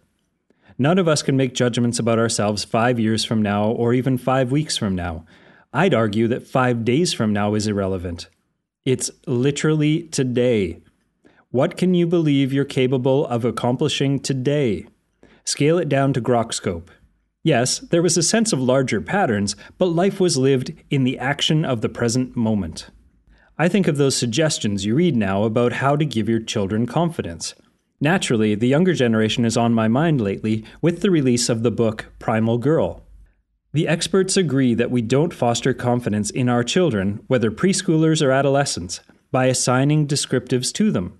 None 0.76 0.98
of 0.98 1.08
us 1.08 1.22
can 1.22 1.34
make 1.34 1.54
judgments 1.54 1.98
about 1.98 2.18
ourselves 2.18 2.62
five 2.62 3.00
years 3.00 3.24
from 3.24 3.40
now 3.40 3.70
or 3.70 3.94
even 3.94 4.18
five 4.18 4.52
weeks 4.52 4.76
from 4.76 4.94
now. 4.94 5.24
I'd 5.72 5.94
argue 5.94 6.28
that 6.28 6.46
five 6.46 6.84
days 6.84 7.14
from 7.14 7.32
now 7.32 7.54
is 7.54 7.66
irrelevant. 7.66 8.28
It's 8.84 9.10
literally 9.26 10.02
today. 10.08 10.82
What 11.50 11.78
can 11.78 11.94
you 11.94 12.06
believe 12.06 12.52
you're 12.52 12.66
capable 12.66 13.26
of 13.28 13.46
accomplishing 13.46 14.20
today? 14.20 14.88
Scale 15.46 15.78
it 15.78 15.88
down 15.88 16.12
to 16.12 16.20
Grokscope. 16.20 16.88
Yes, 17.44 17.78
there 17.78 18.02
was 18.02 18.16
a 18.16 18.22
sense 18.22 18.52
of 18.52 18.60
larger 18.60 19.00
patterns, 19.00 19.54
but 19.78 19.86
life 19.86 20.18
was 20.18 20.36
lived 20.36 20.72
in 20.90 21.04
the 21.04 21.18
action 21.20 21.64
of 21.64 21.80
the 21.80 21.88
present 21.88 22.34
moment. 22.34 22.90
I 23.56 23.68
think 23.68 23.86
of 23.86 23.96
those 23.96 24.16
suggestions 24.16 24.84
you 24.84 24.96
read 24.96 25.14
now 25.14 25.44
about 25.44 25.74
how 25.74 25.94
to 25.94 26.04
give 26.04 26.28
your 26.28 26.40
children 26.40 26.84
confidence. 26.84 27.54
Naturally, 28.00 28.56
the 28.56 28.66
younger 28.66 28.92
generation 28.92 29.44
is 29.44 29.56
on 29.56 29.72
my 29.72 29.86
mind 29.86 30.20
lately 30.20 30.64
with 30.82 31.00
the 31.00 31.10
release 31.12 31.48
of 31.48 31.62
the 31.62 31.70
book 31.70 32.06
Primal 32.18 32.58
Girl. 32.58 33.04
The 33.72 33.86
experts 33.86 34.36
agree 34.36 34.74
that 34.74 34.90
we 34.90 35.00
don't 35.00 35.32
foster 35.32 35.72
confidence 35.72 36.30
in 36.30 36.48
our 36.48 36.64
children, 36.64 37.22
whether 37.28 37.52
preschoolers 37.52 38.20
or 38.20 38.32
adolescents, 38.32 39.00
by 39.30 39.46
assigning 39.46 40.08
descriptives 40.08 40.72
to 40.72 40.90
them. 40.90 41.18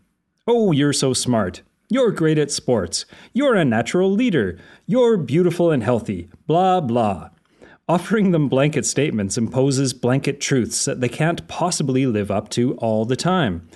Oh, 0.48 0.72
you're 0.72 0.92
so 0.92 1.12
smart. 1.12 1.62
You're 1.88 2.10
great 2.10 2.38
at 2.38 2.50
sports. 2.50 3.04
You're 3.32 3.54
a 3.54 3.64
natural 3.64 4.10
leader. 4.10 4.58
You're 4.86 5.16
beautiful 5.16 5.70
and 5.70 5.82
healthy. 5.82 6.28
Blah, 6.46 6.80
blah. 6.80 7.30
Offering 7.88 8.32
them 8.32 8.48
blanket 8.48 8.84
statements 8.84 9.38
imposes 9.38 9.92
blanket 9.92 10.40
truths 10.40 10.84
that 10.86 11.00
they 11.00 11.08
can't 11.08 11.46
possibly 11.46 12.04
live 12.04 12.30
up 12.30 12.48
to 12.50 12.74
all 12.78 13.04
the 13.04 13.14
time. 13.14 13.68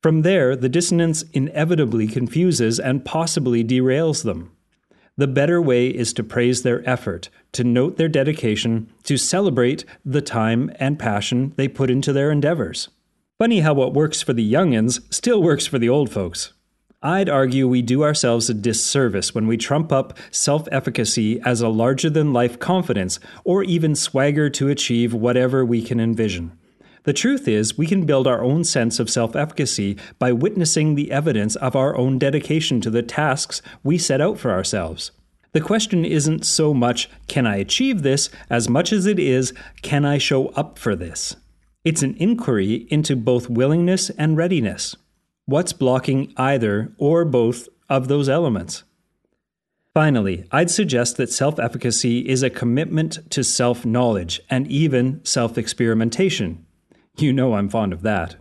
From 0.00 0.22
there, 0.22 0.54
the 0.54 0.68
dissonance 0.68 1.22
inevitably 1.32 2.06
confuses 2.06 2.78
and 2.78 3.04
possibly 3.04 3.64
derails 3.64 4.22
them. 4.22 4.52
The 5.16 5.26
better 5.26 5.60
way 5.60 5.88
is 5.88 6.12
to 6.14 6.24
praise 6.24 6.62
their 6.62 6.88
effort, 6.88 7.28
to 7.52 7.64
note 7.64 7.96
their 7.96 8.08
dedication, 8.08 8.90
to 9.04 9.16
celebrate 9.16 9.84
the 10.04 10.22
time 10.22 10.72
and 10.76 10.98
passion 10.98 11.52
they 11.56 11.68
put 11.68 11.90
into 11.90 12.12
their 12.12 12.30
endeavors. 12.30 12.88
Funny 13.38 13.60
how 13.60 13.74
what 13.74 13.94
works 13.94 14.22
for 14.22 14.32
the 14.32 14.52
youngins 14.52 15.02
still 15.12 15.42
works 15.42 15.66
for 15.66 15.78
the 15.78 15.88
old 15.88 16.10
folks. 16.10 16.52
I'd 17.04 17.28
argue 17.28 17.66
we 17.66 17.82
do 17.82 18.04
ourselves 18.04 18.48
a 18.48 18.54
disservice 18.54 19.34
when 19.34 19.48
we 19.48 19.56
trump 19.56 19.90
up 19.90 20.16
self 20.30 20.68
efficacy 20.70 21.40
as 21.40 21.60
a 21.60 21.68
larger 21.68 22.08
than 22.08 22.32
life 22.32 22.60
confidence 22.60 23.18
or 23.42 23.64
even 23.64 23.96
swagger 23.96 24.48
to 24.50 24.68
achieve 24.68 25.12
whatever 25.12 25.64
we 25.64 25.82
can 25.82 25.98
envision. 25.98 26.56
The 27.02 27.12
truth 27.12 27.48
is, 27.48 27.76
we 27.76 27.88
can 27.88 28.06
build 28.06 28.28
our 28.28 28.44
own 28.44 28.62
sense 28.62 29.00
of 29.00 29.10
self 29.10 29.34
efficacy 29.34 29.96
by 30.20 30.30
witnessing 30.30 30.94
the 30.94 31.10
evidence 31.10 31.56
of 31.56 31.74
our 31.74 31.96
own 31.96 32.18
dedication 32.20 32.80
to 32.82 32.90
the 32.90 33.02
tasks 33.02 33.62
we 33.82 33.98
set 33.98 34.20
out 34.20 34.38
for 34.38 34.52
ourselves. 34.52 35.10
The 35.50 35.60
question 35.60 36.04
isn't 36.04 36.46
so 36.46 36.72
much, 36.72 37.10
can 37.26 37.48
I 37.48 37.56
achieve 37.56 38.02
this, 38.02 38.30
as 38.48 38.68
much 38.68 38.92
as 38.92 39.06
it 39.06 39.18
is, 39.18 39.52
can 39.82 40.04
I 40.04 40.18
show 40.18 40.48
up 40.50 40.78
for 40.78 40.94
this? 40.94 41.34
It's 41.84 42.04
an 42.04 42.14
inquiry 42.18 42.86
into 42.90 43.16
both 43.16 43.50
willingness 43.50 44.08
and 44.10 44.36
readiness. 44.36 44.94
What's 45.46 45.72
blocking 45.72 46.32
either 46.36 46.92
or 46.98 47.24
both 47.24 47.68
of 47.88 48.06
those 48.06 48.28
elements? 48.28 48.84
Finally, 49.92 50.46
I'd 50.52 50.70
suggest 50.70 51.16
that 51.16 51.32
self 51.32 51.58
efficacy 51.58 52.20
is 52.20 52.44
a 52.44 52.48
commitment 52.48 53.28
to 53.32 53.42
self 53.42 53.84
knowledge 53.84 54.40
and 54.48 54.68
even 54.68 55.20
self 55.24 55.58
experimentation. 55.58 56.64
You 57.18 57.32
know 57.32 57.54
I'm 57.54 57.68
fond 57.68 57.92
of 57.92 58.02
that. 58.02 58.36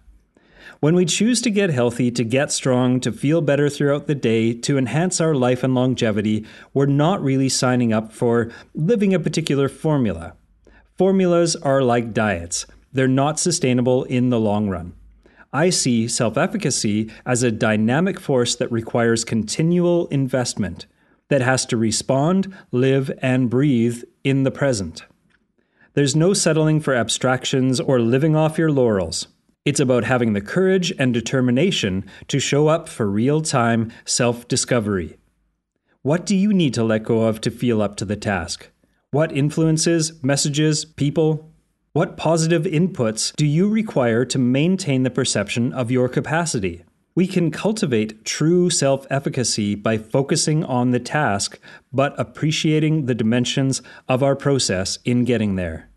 When 0.80 0.94
we 0.94 1.06
choose 1.06 1.42
to 1.42 1.50
get 1.50 1.72
healthy, 1.72 2.12
to 2.12 2.24
get 2.24 2.52
strong, 2.52 3.00
to 3.00 3.12
feel 3.12 3.42
better 3.42 3.68
throughout 3.68 4.06
the 4.06 4.16
day, 4.16 4.54
to 4.54 4.78
enhance 4.78 5.20
our 5.20 5.34
life 5.34 5.64
and 5.64 5.74
longevity, 5.74 6.46
we're 6.72 6.86
not 6.86 7.24
really 7.24 7.50
signing 7.50 7.92
up 7.92 8.14
for 8.14 8.52
living 8.76 9.14
a 9.14 9.20
particular 9.20 9.68
formula. 9.68 10.36
Formulas 10.98 11.56
are 11.56 11.82
like 11.82 12.14
diets, 12.14 12.68
they're 12.94 13.08
not 13.08 13.40
sustainable 13.40 14.04
in 14.04 14.30
the 14.30 14.40
long 14.40 14.70
run. 14.70 14.94
I 15.54 15.70
see 15.70 16.08
self 16.08 16.38
efficacy 16.38 17.12
as 17.26 17.44
a 17.44 17.52
dynamic 17.52 18.20
force 18.20 18.56
that 18.56 18.72
requires 18.72 19.26
continual 19.26 20.08
investment, 20.08 20.86
that 21.28 21.42
has 21.42 21.66
to 21.68 21.78
respond, 21.78 22.54
live, 22.72 23.12
and 23.22 23.50
breathe 23.50 24.04
in 24.24 24.44
the 24.44 24.52
present. 24.52 25.06
There's 25.94 26.16
no 26.16 26.34
settling 26.34 26.80
for 26.80 26.96
abstractions 26.96 27.82
or 27.82 28.00
living 28.00 28.36
off 28.36 28.58
your 28.58 28.72
laurels. 28.72 29.28
It's 29.66 29.80
about 29.80 30.06
having 30.06 30.34
the 30.34 30.42
courage 30.42 30.94
and 30.98 31.14
determination 31.14 32.06
to 32.30 32.40
show 32.40 32.68
up 32.68 32.88
for 32.88 33.08
real 33.10 33.42
time 33.42 33.92
self 34.06 34.48
discovery. 34.48 35.18
What 36.02 36.26
do 36.26 36.36
you 36.36 36.54
need 36.54 36.74
to 36.76 36.84
let 36.84 37.04
go 37.04 37.24
of 37.24 37.42
to 37.42 37.52
feel 37.52 37.82
up 37.82 37.96
to 37.98 38.06
the 38.06 38.16
task? 38.16 38.70
What 39.12 39.36
influences, 39.36 40.24
messages, 40.24 40.86
people, 40.86 41.51
what 41.94 42.16
positive 42.16 42.64
inputs 42.64 43.36
do 43.36 43.46
you 43.46 43.68
require 43.68 44.24
to 44.24 44.40
maintain 44.40 45.04
the 45.04 45.10
perception 45.10 45.74
of 45.74 45.92
your 45.92 46.08
capacity? 46.08 46.86
We 47.16 47.28
can 47.28 47.52
cultivate 47.52 48.24
true 48.24 48.70
self 48.70 49.06
efficacy 49.10 49.76
by 49.76 49.98
focusing 49.98 50.64
on 50.64 50.92
the 50.92 51.02
task, 51.02 51.60
but 51.92 52.18
appreciating 52.18 53.08
the 53.08 53.16
dimensions 53.16 53.82
of 54.08 54.24
our 54.24 54.38
process 54.38 55.00
in 55.04 55.26
getting 55.26 55.58
there. 55.58 55.90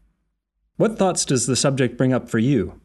What 0.78 0.98
thoughts 0.98 1.24
does 1.24 1.46
the 1.46 1.54
subject 1.54 1.96
bring 1.96 2.12
up 2.12 2.28
for 2.28 2.40
you? 2.40 2.80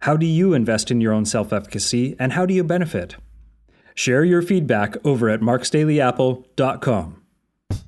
How 0.00 0.14
do 0.14 0.26
you 0.26 0.52
invest 0.52 0.90
in 0.90 1.00
your 1.00 1.14
own 1.14 1.24
self 1.24 1.50
efficacy, 1.50 2.14
and 2.18 2.34
how 2.34 2.44
do 2.44 2.52
you 2.52 2.62
benefit? 2.62 3.16
Share 3.94 4.22
your 4.22 4.42
feedback 4.42 4.96
over 5.02 5.30
at 5.30 5.40
marksdailyapple.com. 5.40 7.23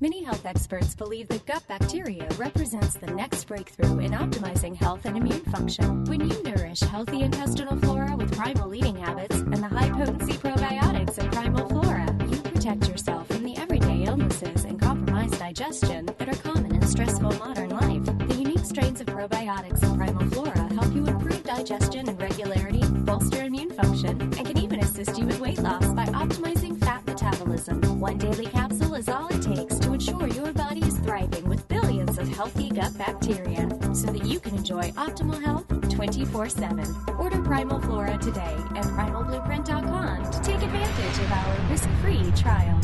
Many 0.00 0.22
health 0.24 0.44
experts 0.44 0.94
believe 0.94 1.28
that 1.28 1.46
gut 1.46 1.62
bacteria 1.68 2.28
represents 2.36 2.94
the 2.94 3.06
next 3.06 3.44
breakthrough 3.44 4.00
in 4.00 4.12
optimizing 4.12 4.76
health 4.76 5.04
and 5.06 5.16
immune 5.16 5.44
function. 5.44 6.04
When 6.04 6.28
you 6.28 6.42
nourish 6.42 6.80
healthy 6.80 7.22
intestinal 7.22 7.76
flora 7.78 8.14
with 8.16 8.36
primal 8.36 8.74
eating 8.74 8.96
habits 8.96 9.36
and 9.36 9.56
the 9.56 9.68
high 9.68 9.90
potency 9.90 10.34
probiotics 10.34 11.18
of 11.18 11.30
primal 11.32 11.68
flora, 11.68 12.06
you 12.28 12.36
protect 12.42 12.88
yourself 12.88 13.26
from 13.28 13.44
the 13.44 13.56
everyday 13.56 14.04
illnesses 14.04 14.64
and 14.64 14.80
compromised 14.80 15.38
digestion 15.38 16.06
that 16.18 16.28
are 16.28 16.42
common 16.42 16.74
in 16.74 16.86
stressful 16.86 17.32
modern 17.38 17.70
life. 17.70 18.04
The 18.28 18.34
unique 18.34 18.64
strains 18.64 19.00
of 19.00 19.06
probiotics 19.06 19.82
in 19.82 19.96
primal 19.96 20.28
flora 20.30 20.72
help 20.74 20.94
you 20.94 21.06
improve 21.06 21.42
digestion 21.42 22.08
and 22.08 22.20
regularity, 22.20 22.82
bolster 22.84 23.42
immune 23.42 23.70
function, 23.70 24.20
and 24.20 24.46
can 24.46 24.58
even 24.58 24.80
assist 24.80 25.16
you 25.18 25.26
with 25.26 25.40
weight 25.40 25.58
loss 25.58 25.86
by 25.94 26.04
optimizing 26.06 26.78
fat 26.78 27.06
metabolism. 27.06 27.80
One 27.98 28.18
daily 28.18 28.46
capsule 28.46 28.94
is 28.94 29.08
all 29.08 29.28
it 29.28 29.42
takes 29.42 29.75
ensure 30.20 30.44
your 30.44 30.52
body 30.52 30.80
is 30.80 30.98
thriving 30.98 31.48
with 31.48 31.66
billions 31.68 32.18
of 32.18 32.28
healthy 32.28 32.68
gut 32.70 32.96
bacteria 32.98 33.68
so 33.94 34.06
that 34.06 34.24
you 34.24 34.40
can 34.40 34.54
enjoy 34.54 34.90
optimal 34.92 35.42
health 35.42 35.66
24 35.90 36.48
7. 36.48 36.94
Order 37.18 37.42
Primal 37.42 37.80
Flora 37.80 38.16
today 38.18 38.56
at 38.74 38.84
primalblueprint.com 38.84 40.30
to 40.30 40.40
take 40.40 40.62
advantage 40.62 41.18
of 41.24 41.32
our 41.32 41.70
risk 41.70 41.88
free 42.00 42.30
trial. 42.32 42.80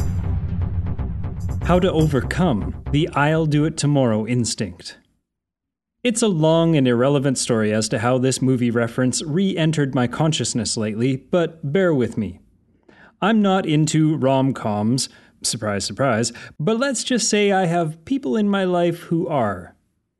How 1.62 1.78
to 1.78 1.90
overcome 1.90 2.82
the 2.90 3.08
I'll 3.10 3.46
do 3.46 3.64
it 3.64 3.76
tomorrow 3.76 4.26
instinct. 4.26 4.98
It's 6.02 6.22
a 6.22 6.28
long 6.28 6.74
and 6.74 6.88
irrelevant 6.88 7.38
story 7.38 7.72
as 7.72 7.88
to 7.90 8.00
how 8.00 8.18
this 8.18 8.42
movie 8.42 8.72
reference 8.72 9.22
re 9.22 9.56
entered 9.56 9.94
my 9.94 10.08
consciousness 10.08 10.76
lately, 10.76 11.16
but 11.16 11.72
bear 11.72 11.94
with 11.94 12.18
me. 12.18 12.40
I'm 13.20 13.40
not 13.40 13.66
into 13.66 14.16
rom 14.16 14.52
coms, 14.52 15.08
surprise, 15.46 15.84
surprise, 15.84 16.32
but 16.58 16.78
let's 16.78 17.04
just 17.04 17.28
say 17.28 17.52
I 17.52 17.66
have 17.66 18.04
people 18.04 18.36
in 18.36 18.48
my 18.48 18.64
life 18.64 19.00
who 19.00 19.28
are. 19.28 19.74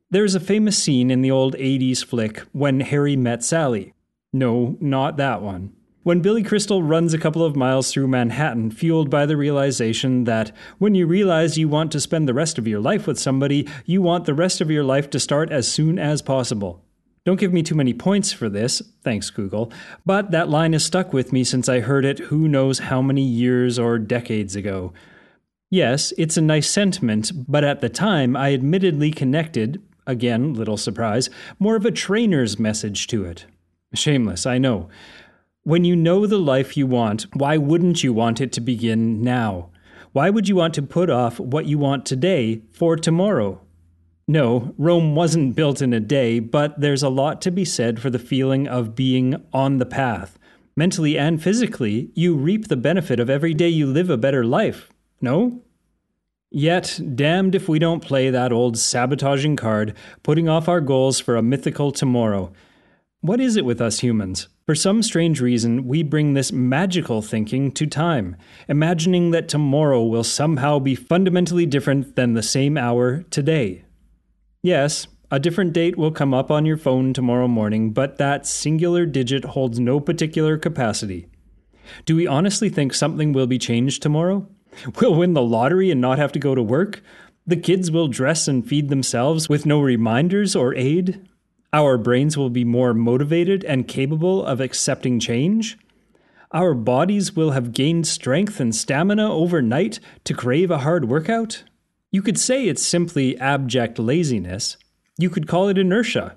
There's 0.09 0.35
a 0.35 0.39
famous 0.39 0.77
scene 0.77 1.09
in 1.09 1.21
the 1.21 1.31
old 1.31 1.55
80s 1.55 2.05
flick 2.05 2.39
When 2.51 2.81
Harry 2.81 3.15
Met 3.15 3.43
Sally. 3.43 3.93
No, 4.31 4.77
not 4.79 5.17
that 5.17 5.41
one. 5.41 5.73
When 6.03 6.19
Billy 6.19 6.43
Crystal 6.43 6.83
runs 6.83 7.13
a 7.13 7.17
couple 7.17 7.45
of 7.45 7.55
miles 7.55 7.91
through 7.91 8.09
Manhattan, 8.09 8.71
fueled 8.71 9.09
by 9.09 9.25
the 9.25 9.37
realization 9.37 10.25
that 10.25 10.51
when 10.77 10.95
you 10.95 11.07
realize 11.07 11.57
you 11.57 11.69
want 11.69 11.93
to 11.93 12.01
spend 12.01 12.27
the 12.27 12.33
rest 12.33 12.57
of 12.57 12.67
your 12.67 12.81
life 12.81 13.07
with 13.07 13.17
somebody, 13.17 13.67
you 13.85 14.01
want 14.01 14.25
the 14.25 14.33
rest 14.33 14.59
of 14.59 14.69
your 14.69 14.83
life 14.83 15.09
to 15.11 15.19
start 15.19 15.49
as 15.49 15.65
soon 15.65 15.97
as 15.97 16.21
possible. 16.21 16.83
Don't 17.25 17.39
give 17.39 17.53
me 17.53 17.63
too 17.63 17.75
many 17.75 17.93
points 17.93 18.33
for 18.33 18.49
this, 18.49 18.81
thanks 19.01 19.29
Google, 19.29 19.71
but 20.05 20.31
that 20.31 20.49
line 20.49 20.73
has 20.73 20.83
stuck 20.83 21.13
with 21.13 21.31
me 21.31 21.45
since 21.45 21.69
I 21.69 21.79
heard 21.79 22.03
it 22.03 22.19
who 22.19 22.49
knows 22.49 22.79
how 22.79 23.01
many 23.01 23.23
years 23.23 23.79
or 23.79 23.97
decades 23.97 24.57
ago. 24.57 24.91
Yes, 25.73 26.13
it's 26.19 26.37
a 26.37 26.41
nice 26.41 26.69
sentiment, 26.69 27.31
but 27.47 27.63
at 27.63 27.81
the 27.81 27.89
time 27.89 28.35
I 28.35 28.53
admittedly 28.53 29.09
connected, 29.09 29.81
again, 30.05 30.53
little 30.53 30.77
surprise, 30.77 31.31
more 31.57 31.75
of 31.75 31.83
a 31.83 31.89
trainer's 31.89 32.59
message 32.59 33.07
to 33.07 33.25
it. 33.25 33.47
Shameless, 33.91 34.45
I 34.45 34.59
know. 34.59 34.87
When 35.63 35.83
you 35.83 35.95
know 35.95 36.27
the 36.27 36.37
life 36.37 36.77
you 36.77 36.85
want, 36.85 37.25
why 37.33 37.57
wouldn't 37.57 38.03
you 38.03 38.13
want 38.13 38.39
it 38.39 38.51
to 38.51 38.61
begin 38.61 39.23
now? 39.23 39.71
Why 40.11 40.29
would 40.29 40.47
you 40.47 40.55
want 40.55 40.75
to 40.75 40.83
put 40.83 41.09
off 41.09 41.39
what 41.39 41.65
you 41.65 41.79
want 41.79 42.05
today 42.05 42.61
for 42.71 42.95
tomorrow? 42.95 43.59
No, 44.27 44.75
Rome 44.77 45.15
wasn't 45.15 45.55
built 45.55 45.81
in 45.81 45.91
a 45.91 45.99
day, 45.99 46.37
but 46.37 46.79
there's 46.79 47.01
a 47.01 47.09
lot 47.09 47.41
to 47.41 47.49
be 47.49 47.65
said 47.65 47.99
for 47.99 48.11
the 48.11 48.19
feeling 48.19 48.67
of 48.67 48.93
being 48.93 49.43
on 49.51 49.79
the 49.79 49.87
path. 49.87 50.37
Mentally 50.77 51.17
and 51.17 51.41
physically, 51.41 52.11
you 52.13 52.35
reap 52.35 52.67
the 52.67 52.77
benefit 52.77 53.19
of 53.19 53.27
every 53.27 53.55
day 53.55 53.69
you 53.69 53.87
live 53.87 54.11
a 54.11 54.17
better 54.17 54.45
life. 54.45 54.92
No? 55.23 55.61
Yet, 56.51 56.99
damned 57.15 57.55
if 57.55 57.69
we 57.69 57.79
don't 57.79 58.03
play 58.03 58.29
that 58.29 58.51
old 58.51 58.77
sabotaging 58.77 59.55
card, 59.55 59.95
putting 60.21 60.49
off 60.49 60.67
our 60.67 60.81
goals 60.81 61.21
for 61.21 61.37
a 61.37 61.41
mythical 61.41 61.93
tomorrow. 61.93 62.51
What 63.21 63.39
is 63.39 63.55
it 63.55 63.63
with 63.63 63.79
us 63.79 63.99
humans? 64.01 64.49
For 64.65 64.75
some 64.75 65.01
strange 65.01 65.39
reason, 65.39 65.87
we 65.87 66.03
bring 66.03 66.33
this 66.33 66.51
magical 66.51 67.21
thinking 67.21 67.71
to 67.71 67.87
time, 67.87 68.35
imagining 68.67 69.31
that 69.31 69.47
tomorrow 69.47 70.03
will 70.03 70.25
somehow 70.25 70.77
be 70.77 70.93
fundamentally 70.93 71.65
different 71.65 72.17
than 72.17 72.33
the 72.33 72.43
same 72.43 72.77
hour 72.77 73.23
today. 73.29 73.85
Yes, 74.61 75.07
a 75.31 75.39
different 75.39 75.71
date 75.71 75.97
will 75.97 76.11
come 76.11 76.33
up 76.33 76.51
on 76.51 76.65
your 76.65 76.77
phone 76.77 77.13
tomorrow 77.13 77.47
morning, 77.47 77.91
but 77.91 78.17
that 78.17 78.45
singular 78.45 79.05
digit 79.05 79.45
holds 79.45 79.79
no 79.79 80.01
particular 80.01 80.57
capacity. 80.57 81.27
Do 82.03 82.17
we 82.17 82.27
honestly 82.27 82.67
think 82.67 82.93
something 82.93 83.31
will 83.31 83.47
be 83.47 83.57
changed 83.57 84.01
tomorrow? 84.01 84.49
We'll 85.01 85.15
win 85.15 85.33
the 85.33 85.41
lottery 85.41 85.91
and 85.91 86.01
not 86.01 86.17
have 86.17 86.31
to 86.33 86.39
go 86.39 86.55
to 86.55 86.63
work? 86.63 87.01
The 87.45 87.57
kids 87.57 87.91
will 87.91 88.07
dress 88.07 88.47
and 88.47 88.65
feed 88.67 88.89
themselves 88.89 89.49
with 89.49 89.65
no 89.65 89.81
reminders 89.81 90.55
or 90.55 90.73
aid? 90.75 91.27
Our 91.73 91.97
brains 91.97 92.37
will 92.37 92.49
be 92.49 92.63
more 92.63 92.93
motivated 92.93 93.63
and 93.65 93.87
capable 93.87 94.45
of 94.45 94.61
accepting 94.61 95.19
change. 95.19 95.77
Our 96.51 96.75
bodies 96.75 97.35
will 97.35 97.51
have 97.51 97.73
gained 97.73 98.07
strength 98.07 98.59
and 98.59 98.75
stamina 98.75 99.33
overnight 99.33 99.99
to 100.25 100.35
crave 100.35 100.69
a 100.69 100.79
hard 100.79 101.09
workout. 101.09 101.63
You 102.11 102.21
could 102.21 102.39
say 102.39 102.67
it's 102.67 102.85
simply 102.85 103.37
abject 103.39 103.97
laziness. 103.97 104.77
You 105.17 105.31
could 105.31 105.47
call 105.47 105.67
it 105.67 105.79
inertia. 105.79 106.35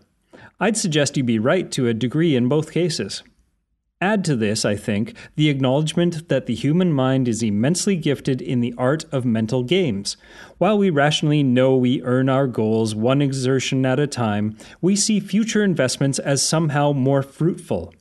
I'd 0.58 0.78
suggest 0.78 1.18
you 1.18 1.22
be 1.22 1.38
right 1.38 1.70
to 1.72 1.86
a 1.86 1.94
degree 1.94 2.34
in 2.34 2.48
both 2.48 2.72
cases. 2.72 3.22
Add 4.00 4.26
to 4.26 4.36
this, 4.36 4.66
I 4.66 4.76
think, 4.76 5.14
the 5.36 5.48
acknowledgement 5.48 6.28
that 6.28 6.44
the 6.44 6.54
human 6.54 6.92
mind 6.92 7.26
is 7.26 7.42
immensely 7.42 7.96
gifted 7.96 8.42
in 8.42 8.60
the 8.60 8.74
art 8.76 9.06
of 9.10 9.24
mental 9.24 9.62
games. 9.62 10.18
While 10.58 10.76
we 10.76 10.90
rationally 10.90 11.42
know 11.42 11.74
we 11.76 12.02
earn 12.02 12.28
our 12.28 12.46
goals 12.46 12.94
one 12.94 13.22
exertion 13.22 13.86
at 13.86 13.98
a 13.98 14.06
time, 14.06 14.58
we 14.82 14.96
see 14.96 15.18
future 15.18 15.64
investments 15.64 16.18
as 16.18 16.46
somehow 16.46 16.92
more 16.92 17.22
fruitful. 17.22 17.94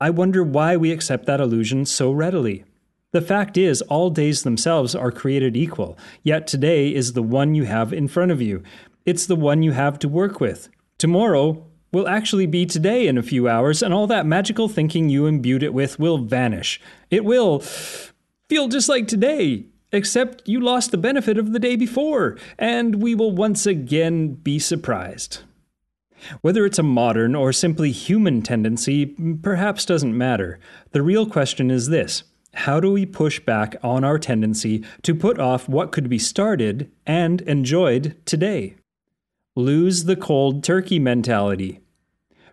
I 0.00 0.08
wonder 0.08 0.42
why 0.42 0.78
we 0.78 0.90
accept 0.90 1.26
that 1.26 1.40
illusion 1.40 1.84
so 1.84 2.10
readily. 2.10 2.64
The 3.12 3.20
fact 3.20 3.58
is, 3.58 3.82
all 3.82 4.08
days 4.08 4.42
themselves 4.42 4.94
are 4.94 5.10
created 5.10 5.54
equal, 5.54 5.98
yet 6.22 6.46
today 6.46 6.94
is 6.94 7.12
the 7.12 7.22
one 7.22 7.54
you 7.54 7.64
have 7.64 7.92
in 7.92 8.08
front 8.08 8.30
of 8.30 8.40
you. 8.40 8.62
It's 9.04 9.26
the 9.26 9.36
one 9.36 9.62
you 9.62 9.72
have 9.72 9.98
to 9.98 10.08
work 10.08 10.40
with. 10.40 10.70
Tomorrow 10.96 11.66
will 11.92 12.08
actually 12.08 12.46
be 12.46 12.66
today 12.66 13.06
in 13.06 13.18
a 13.18 13.22
few 13.22 13.48
hours, 13.48 13.82
and 13.82 13.92
all 13.92 14.06
that 14.06 14.26
magical 14.26 14.68
thinking 14.68 15.08
you 15.08 15.26
imbued 15.26 15.62
it 15.62 15.74
with 15.74 15.98
will 15.98 16.18
vanish. 16.18 16.80
It 17.10 17.24
will 17.24 17.60
feel 17.60 18.68
just 18.68 18.88
like 18.88 19.08
today, 19.08 19.66
except 19.92 20.48
you 20.48 20.60
lost 20.60 20.90
the 20.90 20.98
benefit 20.98 21.38
of 21.38 21.52
the 21.52 21.58
day 21.58 21.76
before, 21.76 22.36
and 22.58 23.02
we 23.02 23.14
will 23.14 23.32
once 23.32 23.66
again 23.66 24.34
be 24.34 24.58
surprised. 24.58 25.40
Whether 26.42 26.66
it's 26.66 26.78
a 26.78 26.82
modern 26.82 27.34
or 27.34 27.52
simply 27.52 27.92
human 27.92 28.42
tendency 28.42 29.06
perhaps 29.42 29.86
doesn't 29.86 30.16
matter. 30.16 30.60
The 30.92 31.02
real 31.02 31.26
question 31.26 31.70
is 31.70 31.88
this 31.88 32.24
how 32.52 32.80
do 32.80 32.90
we 32.90 33.06
push 33.06 33.38
back 33.40 33.76
on 33.82 34.04
our 34.04 34.18
tendency 34.18 34.84
to 35.02 35.14
put 35.14 35.38
off 35.38 35.68
what 35.68 35.92
could 35.92 36.08
be 36.08 36.18
started 36.18 36.90
and 37.06 37.40
enjoyed 37.42 38.16
today? 38.26 38.74
Lose 39.60 40.04
the 40.04 40.16
cold 40.16 40.64
turkey 40.64 40.98
mentality. 40.98 41.80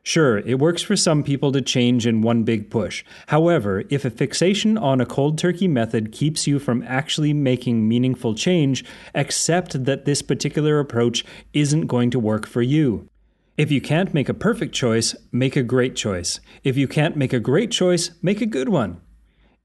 Sure, 0.04 0.39
it 0.39 0.60
works 0.60 0.82
for 0.82 0.98
some 0.98 1.24
people 1.24 1.54
to 1.54 1.62
change 1.62 2.06
in 2.06 2.22
one 2.22 2.43
big 2.43 2.70
push. 2.70 3.06
However, 3.28 3.86
if 3.89 4.04
a 4.04 4.10
fixation 4.10 4.78
on 4.78 5.00
a 5.00 5.06
cold 5.06 5.38
turkey 5.38 5.70
method 5.70 6.12
keeps 6.12 6.48
you 6.48 6.60
from 6.60 6.84
actually 6.84 7.32
making 7.32 7.88
meaningful 7.88 8.36
change, 8.36 8.84
accept 9.15 9.86
that 9.86 10.04
this 10.04 10.22
particular 10.22 10.82
approach 10.82 11.24
isn't 11.54 11.88
going 11.88 12.12
to 12.12 12.20
work 12.20 12.46
for 12.46 12.62
you. 12.62 13.08
If 13.56 13.72
you 13.72 13.80
can't 13.80 14.13
make 14.13 14.28
a 14.28 14.34
perfect 14.34 14.76
choice, 14.76 15.15
make 15.32 15.56
a 15.56 15.63
great 15.63 15.96
choice. 15.96 16.41
If 16.65 16.76
you 16.76 16.89
can't 16.89 17.15
make 17.15 17.32
a 17.32 17.39
great 17.39 17.72
choice, 17.72 18.12
make 18.22 18.41
a 18.41 18.46
good 18.46 18.67
one. 18.67 19.00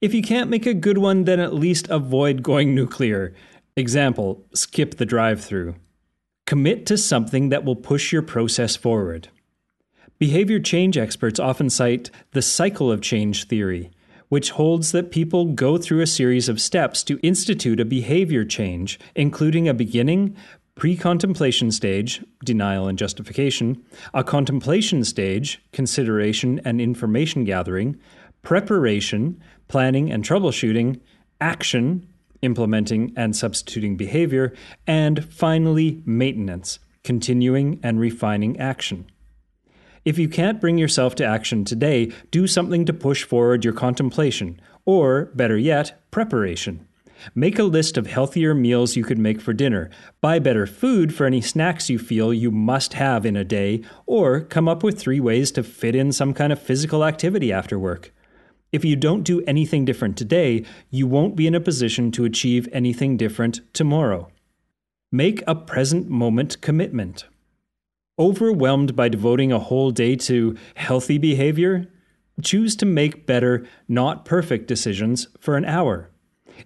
If 0.00 0.14
you 0.14 0.22
can't 0.22 0.48
make 0.48 0.66
a 0.66 0.74
good 0.74 0.98
one, 0.98 1.24
then 1.24 1.40
at 1.40 1.54
least 1.54 1.88
avoid 1.88 2.44
going 2.44 2.72
nuclear. 2.72 3.34
Example 3.76 4.46
skip 4.54 4.98
the 4.98 5.06
drive 5.06 5.42
through. 5.42 5.74
Commit 6.52 6.84
to 6.84 6.98
something 6.98 7.48
that 7.48 7.64
will 7.64 7.76
push 7.76 8.12
your 8.12 8.20
process 8.20 8.76
forward. 8.76 9.28
Behavior 10.18 10.60
change 10.60 10.98
experts 10.98 11.40
often 11.40 11.70
cite 11.70 12.10
the 12.32 12.42
cycle 12.42 12.92
of 12.92 13.00
change 13.00 13.44
theory, 13.46 13.90
which 14.28 14.50
holds 14.50 14.92
that 14.92 15.10
people 15.10 15.46
go 15.46 15.78
through 15.78 16.02
a 16.02 16.06
series 16.06 16.50
of 16.50 16.60
steps 16.60 17.02
to 17.04 17.18
institute 17.22 17.80
a 17.80 17.86
behavior 17.86 18.44
change, 18.44 19.00
including 19.14 19.66
a 19.66 19.72
beginning, 19.72 20.36
pre 20.74 20.94
contemplation 20.94 21.72
stage, 21.72 22.22
denial 22.44 22.86
and 22.86 22.98
justification, 22.98 23.82
a 24.12 24.22
contemplation 24.22 25.04
stage, 25.04 25.58
consideration 25.72 26.60
and 26.66 26.82
information 26.82 27.44
gathering, 27.44 27.98
preparation, 28.42 29.40
planning 29.68 30.12
and 30.12 30.22
troubleshooting, 30.22 31.00
action, 31.40 32.06
implementing 32.42 33.12
and 33.16 33.34
substituting 33.34 33.96
behavior, 33.96 34.52
and 34.86 35.24
finally, 35.32 36.02
maintenance, 36.04 36.78
continuing 37.02 37.80
and 37.82 37.98
refining 37.98 38.58
action. 38.60 39.06
If 40.04 40.18
you 40.18 40.28
can't 40.28 40.60
bring 40.60 40.78
yourself 40.78 41.14
to 41.16 41.24
action 41.24 41.64
today, 41.64 42.12
do 42.30 42.46
something 42.46 42.84
to 42.86 42.92
push 42.92 43.22
forward 43.22 43.64
your 43.64 43.72
contemplation, 43.72 44.60
or, 44.84 45.26
better 45.34 45.56
yet, 45.56 46.10
preparation. 46.10 46.88
Make 47.36 47.58
a 47.60 47.64
list 47.64 47.96
of 47.96 48.08
healthier 48.08 48.52
meals 48.52 48.96
you 48.96 49.04
could 49.04 49.18
make 49.18 49.40
for 49.40 49.52
dinner, 49.52 49.90
buy 50.20 50.40
better 50.40 50.66
food 50.66 51.14
for 51.14 51.24
any 51.24 51.40
snacks 51.40 51.88
you 51.88 52.00
feel 52.00 52.34
you 52.34 52.50
must 52.50 52.94
have 52.94 53.24
in 53.24 53.36
a 53.36 53.44
day, 53.44 53.82
or 54.06 54.40
come 54.40 54.66
up 54.66 54.82
with 54.82 54.98
three 54.98 55.20
ways 55.20 55.52
to 55.52 55.62
fit 55.62 55.94
in 55.94 56.10
some 56.10 56.34
kind 56.34 56.52
of 56.52 56.60
physical 56.60 57.04
activity 57.04 57.52
after 57.52 57.78
work. 57.78 58.12
If 58.72 58.86
you 58.86 58.96
don't 58.96 59.22
do 59.22 59.42
anything 59.42 59.84
different 59.84 60.16
today, 60.16 60.64
you 60.90 61.06
won't 61.06 61.36
be 61.36 61.46
in 61.46 61.54
a 61.54 61.60
position 61.60 62.10
to 62.12 62.24
achieve 62.24 62.68
anything 62.72 63.18
different 63.18 63.60
tomorrow. 63.74 64.30
Make 65.12 65.42
a 65.46 65.54
present 65.54 66.08
moment 66.08 66.62
commitment. 66.62 67.26
Overwhelmed 68.18 68.96
by 68.96 69.10
devoting 69.10 69.52
a 69.52 69.58
whole 69.58 69.90
day 69.90 70.16
to 70.16 70.56
healthy 70.74 71.18
behavior? 71.18 71.90
Choose 72.42 72.74
to 72.76 72.86
make 72.86 73.26
better, 73.26 73.66
not 73.88 74.24
perfect 74.24 74.68
decisions 74.68 75.28
for 75.38 75.58
an 75.58 75.66
hour. 75.66 76.10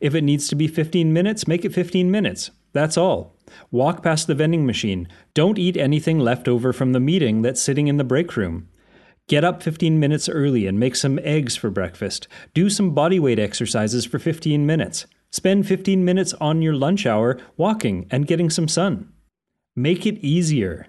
If 0.01 0.15
it 0.15 0.23
needs 0.23 0.47
to 0.49 0.55
be 0.55 0.69
15 0.69 1.13
minutes, 1.13 1.49
make 1.49 1.65
it 1.65 1.75
15 1.75 2.09
minutes. 2.09 2.53
That's 2.73 2.97
all. 2.97 3.37
Walk 3.73 4.05
past 4.05 4.29
the 4.29 4.35
vending 4.35 4.65
machine. 4.65 5.09
Don't 5.35 5.59
eat 5.59 5.77
anything 5.77 6.21
left 6.21 6.47
over 6.47 6.73
from 6.73 6.93
the 6.93 7.01
meeting 7.01 7.43
that's 7.43 7.63
sitting 7.63 7.89
in 7.89 7.97
the 7.97 8.05
break 8.05 8.37
room. 8.37 8.69
Get 9.29 9.43
up 9.43 9.61
15 9.61 9.99
minutes 9.99 10.29
early 10.29 10.69
and 10.69 10.79
make 10.79 10.95
some 10.95 11.19
eggs 11.21 11.57
for 11.57 11.69
breakfast. 11.69 12.29
Do 12.55 12.71
some 12.71 12.95
bodyweight 12.95 13.41
exercises 13.41 14.05
for 14.05 14.21
15 14.21 14.65
minutes. 14.65 15.07
Spend 15.33 15.67
15 15.67 16.05
minutes 16.05 16.33
on 16.35 16.63
your 16.63 16.75
lunch 16.75 17.07
hour 17.07 17.37
walking 17.57 18.07
and 18.09 18.29
getting 18.29 18.51
some 18.51 18.69
sun. 18.69 19.13
Make 19.75 20.07
it 20.07 20.25
easier. 20.25 20.87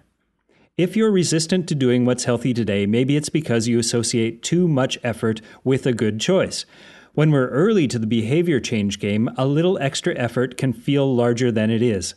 If 0.78 0.95
you're 0.95 1.10
resistant 1.10 1.67
to 1.69 1.73
doing 1.73 2.06
what's 2.06 2.26
healthy 2.26 2.54
today, 2.54 2.86
maybe 2.86 3.17
it's 3.17 3.30
because 3.30 3.67
you 3.67 3.80
associate 3.80 4.43
too 4.43 4.67
much 4.67 5.00
effort 5.04 5.41
with 5.63 5.88
a 5.88 5.91
good 5.91 6.21
choice. 6.21 6.67
When 7.15 7.32
we're 7.32 7.50
early 7.50 7.88
to 7.88 7.97
the 7.97 8.06
behavior 8.06 8.60
change 8.60 9.00
game, 9.00 9.32
a 9.36 9.47
little 9.47 9.80
extra 9.80 10.13
effort 10.15 10.58
can 10.58 10.73
feel 10.73 11.12
larger 11.15 11.52
than 11.52 11.71
it 11.71 11.82
is. 11.82 12.13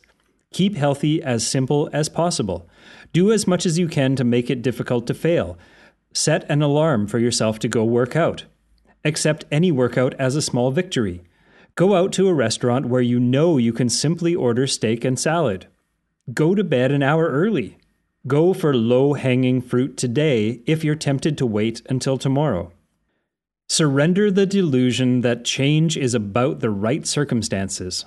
Keep 0.53 0.77
healthy 0.77 1.23
as 1.23 1.47
simple 1.47 1.89
as 1.95 2.11
possible. 2.11 2.69
Do 3.15 3.33
as 3.33 3.47
much 3.47 3.65
as 3.65 3.79
you 3.79 3.89
can 3.89 4.17
to 4.17 4.25
make 4.25 4.51
it 4.51 4.61
difficult 4.61 5.07
to 5.07 5.15
fail. 5.15 5.57
Set 6.12 6.49
an 6.51 6.61
alarm 6.61 7.07
for 7.07 7.18
yourself 7.18 7.59
to 7.61 7.68
go 7.68 7.85
work 7.85 8.16
out. 8.16 8.44
Accept 9.05 9.44
any 9.51 9.70
workout 9.70 10.14
as 10.14 10.35
a 10.35 10.42
small 10.42 10.73
victory. 10.73 11.23
Go 11.77 11.94
out 11.94 12.12
to 12.14 12.29
a 12.29 12.35
restaurant 12.35 12.87
where 12.87 13.01
you 13.01 13.20
know 13.20 13.59
you 13.59 13.73
can 13.73 13.88
simply 13.88 14.35
order 14.35 14.66
steak 14.66 15.05
and 15.05 15.18
salad. 15.18 15.68
Go 16.35 16.55
to 16.55 16.64
bed 16.64 16.90
an 16.90 17.03
hour 17.03 17.29
early. 17.29 17.79
Go 18.27 18.53
for 18.53 18.75
low 18.75 19.14
hanging 19.14 19.62
fruit 19.62 19.96
today 19.96 20.62
if 20.66 20.85
you're 20.85 20.94
tempted 20.94 21.38
to 21.38 21.46
wait 21.46 21.81
until 21.88 22.18
tomorrow. 22.18 22.73
Surrender 23.68 24.32
the 24.32 24.47
delusion 24.47 25.20
that 25.20 25.45
change 25.45 25.97
is 25.97 26.12
about 26.12 26.59
the 26.59 26.70
right 26.70 27.07
circumstances. 27.07 28.05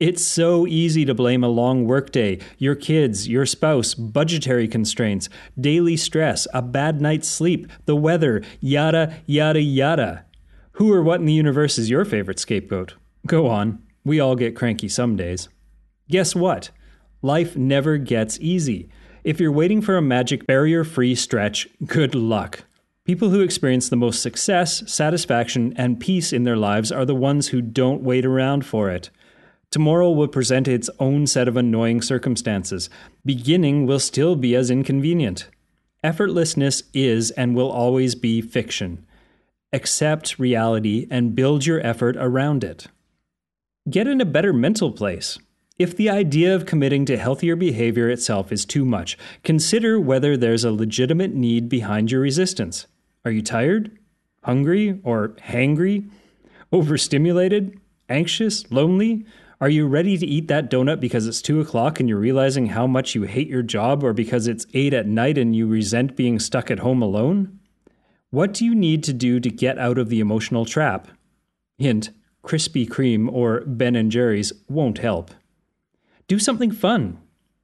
It's 0.00 0.24
so 0.24 0.64
easy 0.64 1.04
to 1.06 1.12
blame 1.12 1.42
a 1.42 1.48
long 1.48 1.84
workday, 1.84 2.38
your 2.56 2.76
kids, 2.76 3.26
your 3.26 3.44
spouse, 3.44 3.94
budgetary 3.94 4.68
constraints, 4.68 5.28
daily 5.60 5.96
stress, 5.96 6.46
a 6.54 6.62
bad 6.62 7.00
night's 7.00 7.26
sleep, 7.26 7.66
the 7.86 7.96
weather, 7.96 8.44
yada, 8.60 9.16
yada, 9.26 9.60
yada. 9.60 10.24
Who 10.74 10.92
or 10.92 11.02
what 11.02 11.18
in 11.18 11.26
the 11.26 11.32
universe 11.32 11.78
is 11.78 11.90
your 11.90 12.04
favorite 12.04 12.38
scapegoat? 12.38 12.94
Go 13.26 13.48
on, 13.48 13.82
we 14.04 14.20
all 14.20 14.36
get 14.36 14.54
cranky 14.54 14.88
some 14.88 15.16
days. 15.16 15.48
Guess 16.08 16.36
what? 16.36 16.70
Life 17.20 17.56
never 17.56 17.98
gets 17.98 18.38
easy. 18.38 18.88
If 19.24 19.40
you're 19.40 19.50
waiting 19.50 19.82
for 19.82 19.96
a 19.96 20.02
magic 20.02 20.46
barrier 20.46 20.84
free 20.84 21.16
stretch, 21.16 21.66
good 21.84 22.14
luck. 22.14 22.62
People 23.02 23.30
who 23.30 23.40
experience 23.40 23.88
the 23.88 23.96
most 23.96 24.22
success, 24.22 24.88
satisfaction, 24.88 25.72
and 25.74 25.98
peace 25.98 26.32
in 26.32 26.44
their 26.44 26.56
lives 26.56 26.92
are 26.92 27.04
the 27.04 27.16
ones 27.16 27.48
who 27.48 27.60
don't 27.60 28.02
wait 28.02 28.24
around 28.24 28.64
for 28.64 28.90
it. 28.90 29.10
Tomorrow 29.70 30.10
will 30.12 30.28
present 30.28 30.66
its 30.66 30.88
own 30.98 31.26
set 31.26 31.46
of 31.46 31.56
annoying 31.56 32.00
circumstances. 32.00 32.88
Beginning 33.24 33.86
will 33.86 33.98
still 33.98 34.34
be 34.34 34.54
as 34.56 34.70
inconvenient. 34.70 35.48
Effortlessness 36.02 36.84
is 36.94 37.30
and 37.32 37.54
will 37.54 37.70
always 37.70 38.14
be 38.14 38.40
fiction. 38.40 39.04
Accept 39.72 40.38
reality 40.38 41.06
and 41.10 41.34
build 41.34 41.66
your 41.66 41.86
effort 41.86 42.16
around 42.16 42.64
it. 42.64 42.86
Get 43.90 44.06
in 44.06 44.20
a 44.20 44.26
better 44.26 44.54
mental 44.54 44.90
place. 44.90 45.38
If 45.78 45.96
the 45.96 46.08
idea 46.08 46.54
of 46.54 46.66
committing 46.66 47.04
to 47.04 47.18
healthier 47.18 47.54
behavior 47.54 48.08
itself 48.08 48.50
is 48.50 48.64
too 48.64 48.84
much, 48.84 49.18
consider 49.44 50.00
whether 50.00 50.36
there's 50.36 50.64
a 50.64 50.72
legitimate 50.72 51.34
need 51.34 51.68
behind 51.68 52.10
your 52.10 52.20
resistance. 52.22 52.86
Are 53.24 53.30
you 53.30 53.42
tired? 53.42 53.96
Hungry? 54.42 54.98
Or 55.04 55.30
hangry? 55.46 56.08
Overstimulated? 56.72 57.78
Anxious? 58.08 58.70
Lonely? 58.72 59.26
Are 59.60 59.68
you 59.68 59.88
ready 59.88 60.16
to 60.16 60.24
eat 60.26 60.46
that 60.46 60.70
donut 60.70 61.00
because 61.00 61.26
it's 61.26 61.42
2 61.42 61.60
o'clock 61.60 61.98
and 61.98 62.08
you're 62.08 62.20
realizing 62.20 62.66
how 62.66 62.86
much 62.86 63.16
you 63.16 63.22
hate 63.22 63.48
your 63.48 63.64
job, 63.64 64.04
or 64.04 64.12
because 64.12 64.46
it's 64.46 64.68
8 64.72 64.94
at 64.94 65.08
night 65.08 65.36
and 65.36 65.56
you 65.56 65.66
resent 65.66 66.14
being 66.14 66.38
stuck 66.38 66.70
at 66.70 66.78
home 66.78 67.02
alone? 67.02 67.58
What 68.30 68.54
do 68.54 68.64
you 68.64 68.72
need 68.72 69.02
to 69.02 69.12
do 69.12 69.40
to 69.40 69.50
get 69.50 69.76
out 69.76 69.98
of 69.98 70.10
the 70.10 70.20
emotional 70.20 70.64
trap? 70.64 71.08
Hint 71.76 72.10
Krispy 72.44 72.88
Kreme 72.88 73.28
or 73.32 73.62
Ben 73.66 73.96
and 73.96 74.12
Jerry's 74.12 74.52
won't 74.68 74.98
help. 74.98 75.32
Do 76.28 76.38
something 76.38 76.70
fun. 76.70 77.18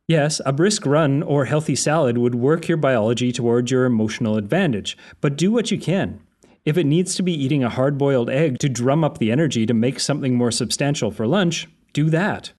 Yes, 0.08 0.40
a 0.44 0.52
brisk 0.52 0.84
run 0.86 1.22
or 1.22 1.44
healthy 1.44 1.76
salad 1.76 2.18
would 2.18 2.34
work 2.34 2.66
your 2.66 2.76
biology 2.76 3.30
toward 3.30 3.70
your 3.70 3.84
emotional 3.84 4.36
advantage, 4.36 4.98
but 5.20 5.36
do 5.36 5.52
what 5.52 5.70
you 5.70 5.78
can. 5.78 6.20
If 6.64 6.76
it 6.76 6.86
needs 6.86 7.14
to 7.14 7.22
be 7.22 7.32
eating 7.32 7.62
a 7.62 7.70
hard 7.70 7.98
boiled 7.98 8.30
egg 8.30 8.58
to 8.58 8.68
drum 8.68 9.04
up 9.04 9.18
the 9.18 9.30
energy 9.30 9.64
to 9.64 9.74
make 9.74 10.00
something 10.00 10.34
more 10.34 10.50
substantial 10.50 11.12
for 11.12 11.26
lunch, 11.26 11.68
do 11.94 12.10
that. 12.10 12.52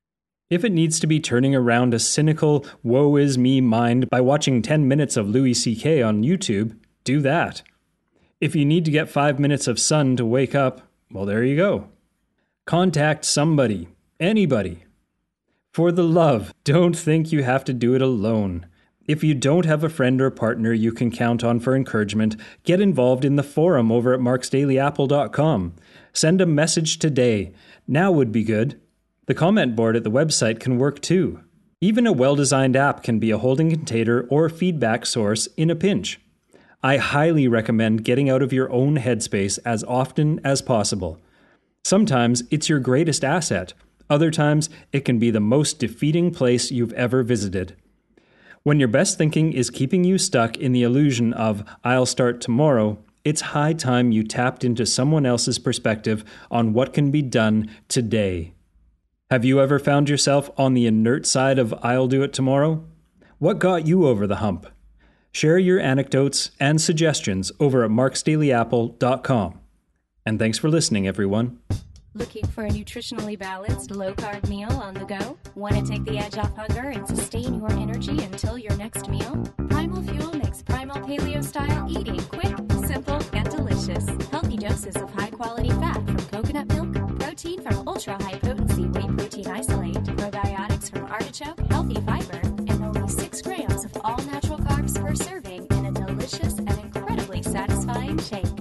If 0.50 0.64
it 0.64 0.72
needs 0.72 1.00
to 1.00 1.08
be 1.08 1.20
turning 1.20 1.54
around 1.54 1.94
a 1.94 2.00
cynical, 2.00 2.66
woe 2.82 3.16
is 3.16 3.38
me 3.38 3.62
mind 3.62 4.10
by 4.10 4.22
watching 4.22 4.62
10 4.62 4.88
minutes 4.88 5.18
of 5.18 5.30
Louis 5.30 5.54
C.K. 5.54 6.02
on 6.02 6.24
YouTube, 6.24 6.78
do 7.04 7.20
that. 7.22 7.62
If 8.42 8.56
you 8.56 8.66
need 8.66 8.86
to 8.86 8.92
get 8.92 9.10
5 9.10 9.40
minutes 9.40 9.68
of 9.68 9.80
sun 9.80 10.16
to 10.18 10.26
wake 10.26 10.56
up, 10.56 10.82
well, 11.12 11.26
there 11.26 11.44
you 11.44 11.56
go. 11.56 11.90
Contact 12.66 13.26
somebody, 13.26 13.88
anybody. 14.20 14.84
For 15.74 15.92
the 15.92 16.04
love, 16.04 16.54
don't 16.64 16.98
think 16.98 17.32
you 17.32 17.44
have 17.44 17.64
to 17.66 17.74
do 17.74 17.96
it 17.96 18.02
alone. 18.02 18.66
If 19.08 19.24
you 19.24 19.34
don't 19.36 19.66
have 19.66 19.84
a 19.84 19.90
friend 19.90 20.22
or 20.22 20.32
partner 20.32 20.74
you 20.74 20.92
can 20.92 21.12
count 21.12 21.44
on 21.44 21.60
for 21.60 21.76
encouragement, 21.76 22.36
get 22.64 22.82
involved 22.82 23.26
in 23.26 23.36
the 23.36 23.44
forum 23.44 23.92
over 23.92 24.14
at 24.14 24.20
marksdailyapple.com. 24.20 25.74
Send 26.14 26.42
a 26.42 26.46
message 26.46 26.98
today. 26.98 27.52
Now 27.88 28.12
would 28.12 28.32
be 28.32 28.44
good. 28.44 28.80
The 29.28 29.34
comment 29.34 29.76
board 29.76 29.96
at 29.96 30.04
the 30.04 30.12
website 30.12 30.60
can 30.60 30.78
work 30.78 31.02
too. 31.02 31.42
Even 31.82 32.08
a 32.08 32.14
well 32.14 32.36
designed 32.36 32.76
app 32.76 33.04
can 33.04 33.20
be 33.20 33.32
a 33.32 33.38
holding 33.38 33.70
container 33.70 34.22
or 34.30 34.50
feedback 34.50 35.06
source 35.06 35.48
in 35.58 35.70
a 35.70 35.76
pinch. 35.76 36.20
I 36.84 36.98
highly 36.98 37.48
recommend 37.48 38.04
getting 38.04 38.30
out 38.30 38.42
of 38.42 38.54
your 38.54 38.72
own 38.72 38.98
headspace 38.98 39.60
as 39.66 39.84
often 39.84 40.40
as 40.44 40.62
possible. 40.62 41.20
Sometimes 41.84 42.44
it's 42.52 42.70
your 42.70 42.80
greatest 42.80 43.24
asset, 43.24 43.74
other 44.10 44.32
times 44.32 44.70
it 44.92 45.06
can 45.06 45.20
be 45.20 45.32
the 45.32 45.40
most 45.40 45.80
defeating 45.80 46.32
place 46.32 46.72
you've 46.72 46.94
ever 46.94 47.24
visited. 47.24 47.76
When 48.64 48.80
your 48.80 48.88
best 48.88 49.18
thinking 49.18 49.54
is 49.54 49.70
keeping 49.70 50.04
you 50.04 50.18
stuck 50.18 50.58
in 50.58 50.72
the 50.72 50.82
illusion 50.82 51.34
of, 51.34 51.64
I'll 51.84 52.08
start 52.08 52.42
tomorrow, 52.42 52.98
it's 53.24 53.42
high 53.42 53.74
time 53.74 54.12
you 54.12 54.24
tapped 54.24 54.64
into 54.64 54.88
someone 54.88 55.26
else's 55.26 55.60
perspective 55.60 56.26
on 56.50 56.74
what 56.74 56.94
can 56.94 57.12
be 57.12 57.22
done 57.22 57.70
today. 57.88 58.55
Have 59.36 59.44
you 59.44 59.60
ever 59.60 59.80
found 59.80 60.08
yourself 60.08 60.50
on 60.58 60.76
the 60.76 60.88
inert 60.88 61.26
side 61.26 61.60
of, 61.60 61.74
I'll 61.84 62.08
do 62.08 62.24
it 62.24 62.32
tomorrow? 62.32 62.86
What 63.38 63.60
got 63.60 63.86
you 63.86 64.08
over 64.08 64.28
the 64.28 64.38
hump? 64.38 64.66
Share 65.34 65.58
your 65.58 65.78
anecdotes 65.78 66.52
and 66.58 66.80
suggestions 66.80 67.52
over 67.60 67.84
at 67.84 67.92
marksdailyapple.com. 67.92 69.60
And 70.26 70.40
thanks 70.40 70.58
for 70.58 70.70
listening, 70.70 71.06
everyone. 71.06 71.60
Looking 72.14 72.48
for 72.48 72.64
a 72.64 72.70
nutritionally 72.70 73.38
balanced, 73.38 73.92
low 73.92 74.14
carb 74.14 74.48
meal 74.48 74.72
on 74.72 74.94
the 74.94 75.04
go? 75.04 75.38
Want 75.54 75.76
to 75.76 75.86
take 75.86 76.06
the 76.06 76.18
edge 76.18 76.38
off 76.38 76.56
hunger 76.56 76.92
and 76.92 77.06
sustain 77.06 77.56
your 77.56 77.72
energy 77.74 78.24
until 78.24 78.58
your 78.58 78.78
next 78.78 79.10
meal? 79.10 79.44
Primal 79.68 80.02
Fuel 80.04 80.32
makes 80.38 80.62
primal 80.62 80.96
paleo 80.96 81.44
style 81.44 81.88
eating 81.90 82.22
quick, 82.22 82.56
simple, 82.88 83.22
and 83.34 83.50
delicious. 83.50 84.08
Healthy 84.32 84.56
doses 84.56 84.96
of 84.96 85.14
high 85.14 85.32
quality 85.32 85.72
fat 85.72 86.06
from 86.06 86.18
coconut 86.28 86.70
milk, 86.70 87.20
protein 87.20 87.62
from 87.62 87.86
ultra 87.86 88.14
high 88.24 88.40
whey 88.44 88.55
protein 89.26 89.48
isolate, 89.48 89.96
probiotics 89.96 90.92
from 90.92 91.06
artichoke, 91.06 91.60
healthy 91.72 92.00
fiber, 92.02 92.40
and 92.68 92.84
only 92.84 93.08
6 93.08 93.42
grams 93.42 93.84
of 93.84 93.92
all 94.04 94.22
natural 94.26 94.60
carbs 94.60 95.02
per 95.02 95.16
serving 95.16 95.66
in 95.72 95.86
a 95.88 95.92
delicious 95.92 96.60
and 96.60 96.78
incredibly 96.78 97.42
satisfying 97.42 98.20
shake. 98.20 98.55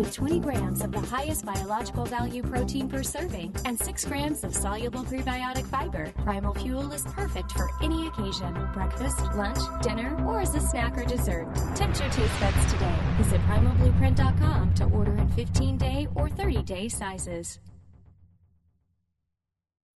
With 0.00 0.14
20 0.14 0.40
grams 0.40 0.82
of 0.82 0.92
the 0.92 0.98
highest 0.98 1.44
biological 1.44 2.06
value 2.06 2.42
protein 2.42 2.88
per 2.88 3.02
serving 3.02 3.54
and 3.66 3.78
6 3.78 4.04
grams 4.06 4.42
of 4.44 4.54
soluble 4.54 5.04
prebiotic 5.04 5.66
fiber. 5.66 6.10
Primal 6.24 6.54
Fuel 6.54 6.90
is 6.92 7.02
perfect 7.02 7.52
for 7.52 7.68
any 7.82 8.06
occasion 8.06 8.54
breakfast, 8.72 9.20
lunch, 9.36 9.58
dinner, 9.82 10.16
or 10.26 10.40
as 10.40 10.54
a 10.54 10.60
snack 10.60 10.96
or 10.96 11.04
dessert. 11.04 11.54
Tempt 11.74 12.00
your 12.00 12.08
taste 12.08 12.40
buds 12.40 12.72
today. 12.72 12.98
Visit 13.18 13.42
primalblueprint.com 13.42 14.72
to 14.74 14.84
order 14.86 15.14
in 15.16 15.28
15 15.28 15.76
day 15.76 16.08
or 16.14 16.30
30 16.30 16.62
day 16.62 16.88
sizes. 16.88 17.58